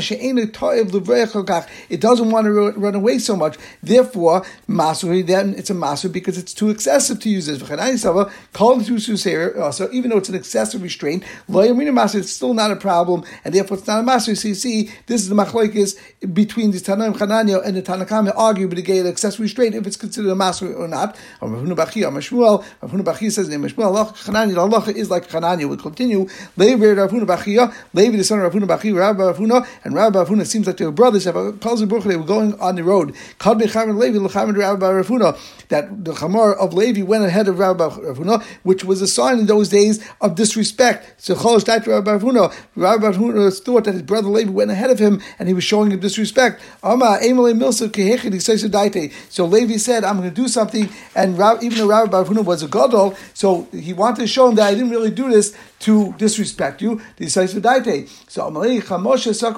It 1.88 2.00
doesn't 2.00 2.30
want 2.30 2.44
to 2.46 2.72
run 2.72 2.94
away 2.94 3.18
so 3.18 3.36
much. 3.36 3.56
Therefore, 3.86 4.44
Masuri, 4.68 5.26
then 5.26 5.54
it's 5.56 5.70
a 5.70 5.74
Masur 5.74 6.10
because 6.12 6.36
it's 6.36 6.52
too 6.52 6.70
excessive 6.70 7.20
to 7.20 7.28
use 7.30 7.48
it. 7.48 7.62
Also, 9.56 9.90
even 9.92 10.10
though 10.10 10.18
it's 10.18 10.28
an 10.28 10.34
excessive 10.34 10.82
restraint, 10.82 11.24
it's 11.48 12.30
still 12.30 12.54
not 12.54 12.70
a 12.70 12.76
problem, 12.76 13.24
and 13.44 13.54
therefore 13.54 13.76
it's 13.78 13.86
not 13.86 14.00
a 14.00 14.02
Masur. 14.02 14.36
So 14.36 14.48
you 14.48 14.54
see, 14.54 14.90
this 15.06 15.22
is 15.22 15.28
the 15.28 15.36
machlokes 15.36 15.96
between 16.34 16.72
the 16.72 16.78
Tanaim 16.78 17.14
Chananya 17.16 17.64
and 17.64 17.76
the 17.76 17.82
Tanakame 17.82 18.32
argue 18.36 18.66
but 18.68 18.78
again 18.78 19.06
excessive 19.06 19.40
restraint 19.40 19.74
if 19.74 19.86
it's 19.86 19.96
considered 19.96 20.30
a 20.30 20.34
Masur 20.34 20.76
or 20.76 20.88
not. 20.88 21.16
Bachi 21.40 22.00
says 23.30 23.48
Allah 23.48 24.12
Chananya, 24.16 24.56
Allah 24.56 24.84
is 24.90 25.10
like 25.10 25.28
Chananya. 25.28 25.68
We 25.68 25.76
continue. 25.76 26.26
Levi 26.56 26.86
Ravuna 26.86 27.24
Bachia, 27.24 27.72
Levi 27.92 28.16
the 28.16 28.24
son 28.24 28.40
of 28.40 28.52
Ravuna 28.52 28.66
Bachi, 28.66 28.92
Rabbi 28.92 29.22
Ravuna, 29.22 29.64
and 29.84 29.94
Rabbi 29.94 30.24
Ravuna 30.24 30.44
seems 30.44 30.66
like 30.66 30.76
they 30.78 30.84
were 30.84 30.90
brothers. 30.90 31.24
They 31.24 31.30
were 31.30 31.52
going 31.52 32.58
on 32.60 32.74
the 32.74 32.82
road. 32.82 33.14
Levi 33.84 34.18
Rabbi 34.18 35.02
that 35.68 36.04
the 36.04 36.12
Chamar 36.12 36.56
of 36.56 36.72
Levi 36.72 37.02
went 37.02 37.24
ahead 37.24 37.48
of 37.48 37.58
Rabbi 37.58 37.88
Ravuna, 37.88 38.42
which 38.62 38.84
was 38.84 39.02
a 39.02 39.06
sign 39.06 39.38
in 39.38 39.46
those 39.46 39.68
days 39.68 40.02
of 40.20 40.34
disrespect. 40.34 41.20
So 41.20 41.34
Chol 41.34 41.66
Rabbi 41.86 42.18
Ravuna, 42.18 42.52
Rabbi 42.74 43.10
Ravuna 43.10 43.52
thought 43.60 43.84
that 43.84 43.94
his 43.94 44.02
brother 44.02 44.28
Levi 44.28 44.50
went 44.50 44.70
ahead 44.70 44.90
of 44.90 44.98
him 44.98 45.20
and 45.38 45.48
he 45.48 45.54
was 45.54 45.64
showing 45.64 45.90
him 45.90 46.00
disrespect. 46.00 46.60
So 46.82 46.94
Levi 49.44 49.76
said, 49.76 50.04
I'm 50.04 50.16
going 50.18 50.28
to 50.28 50.34
do 50.34 50.48
something, 50.48 50.88
and 51.14 51.34
even 51.62 51.78
though 51.78 51.88
Rabbi 51.88 52.22
Ravuna 52.22 52.44
was 52.44 52.62
a 52.62 52.68
gadol, 52.68 53.16
so 53.34 53.66
he 53.72 53.92
wanted 53.92 54.20
to 54.20 54.26
show 54.26 54.48
him 54.48 54.54
that 54.56 54.68
I 54.68 54.74
didn't 54.74 54.90
really 54.90 55.10
do 55.10 55.28
this 55.30 55.56
to 55.80 56.14
disrespect 56.14 56.80
you. 56.80 57.00
So 57.18 57.42
Amalei 57.42 58.80
Chamoshe 58.82 59.34
Sak 59.34 59.56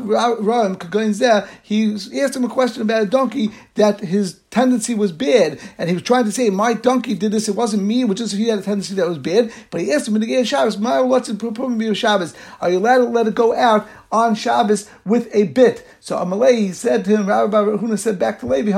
there, 1.19 1.49
he 1.63 1.95
asked 2.21 2.37
him 2.37 2.45
a 2.45 2.49
question 2.49 2.83
about 2.83 3.03
a 3.03 3.07
donkey 3.07 3.51
that 3.75 4.01
his 4.09 4.41
tendency 4.51 4.95
was 4.95 5.13
bad, 5.13 5.59
and 5.77 5.89
he 5.89 5.95
was 5.95 6.03
trying 6.03 6.25
to 6.25 6.33
say, 6.33 6.51
"My 6.51 6.75
donkey 6.75 7.15
did 7.15 7.33
this. 7.33 7.49
It 7.49 7.55
wasn't 7.55 7.85
me, 7.85 8.05
which 8.05 8.21
is 8.21 8.33
he 8.33 8.49
had 8.49 8.59
a 8.59 8.63
tendency 8.63 8.95
that 8.95 9.09
was 9.09 9.19
bad." 9.19 9.53
But 9.71 9.81
he 9.83 9.93
asked 9.93 10.09
him 10.09 10.17
in 10.17 10.23
the 10.23 10.45
Shabbos, 10.45 10.79
"My 10.79 11.01
what's 11.01 11.29
it 11.29 11.39
be 11.39 11.95
Shabbos? 11.95 12.35
Are 12.61 12.71
you 12.71 12.79
allowed 12.79 12.99
to 12.99 13.05
let 13.05 13.27
it 13.27 13.35
go 13.35 13.55
out 13.55 13.87
on 14.11 14.35
Shabbos 14.35 14.89
with 15.05 15.29
a 15.33 15.45
bit?" 15.45 15.87
So 16.01 16.17
Amalei 16.17 16.73
said 16.75 17.05
to 17.05 17.17
him, 17.17 17.27
Rabbi 17.27 17.57
Huna 17.57 17.99
said 17.99 18.19
back 18.19 18.41
to 18.41 18.47
Levi, 18.47 18.73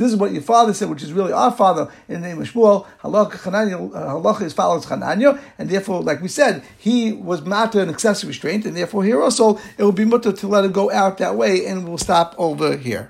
this 0.00 0.12
is 0.12 0.16
what 0.16 0.32
your 0.32 0.42
father 0.42 0.72
said, 0.72 0.88
which 0.88 1.02
is 1.02 1.12
really 1.12 1.32
our 1.32 1.52
father 1.52 1.88
in 2.08 2.22
the 2.22 2.28
name 2.28 2.40
of 2.40 2.50
Shmuel. 2.50 2.86
Halacha 3.02 4.42
is 4.42 4.52
follows 4.54 4.86
Chananya, 4.86 5.38
and 5.58 5.68
therefore, 5.68 6.00
like 6.00 6.22
we 6.22 6.28
said, 6.28 6.62
he 6.78 7.12
was 7.12 7.42
matter 7.42 7.80
an 7.80 7.90
excessive 7.90 8.28
restraint, 8.28 8.64
and 8.64 8.74
therefore 8.74 9.04
here 9.04 9.22
also 9.22 9.60
it 9.76 9.82
will 9.84 9.92
be 9.92 10.06
mutter 10.06 10.32
to 10.32 10.48
let 10.48 10.64
it 10.64 10.72
go 10.72 10.90
out 10.90 11.18
that 11.18 11.36
way, 11.36 11.66
and 11.66 11.86
we'll 11.86 11.98
stop 11.98 12.34
over 12.38 12.76
here. 12.76 13.08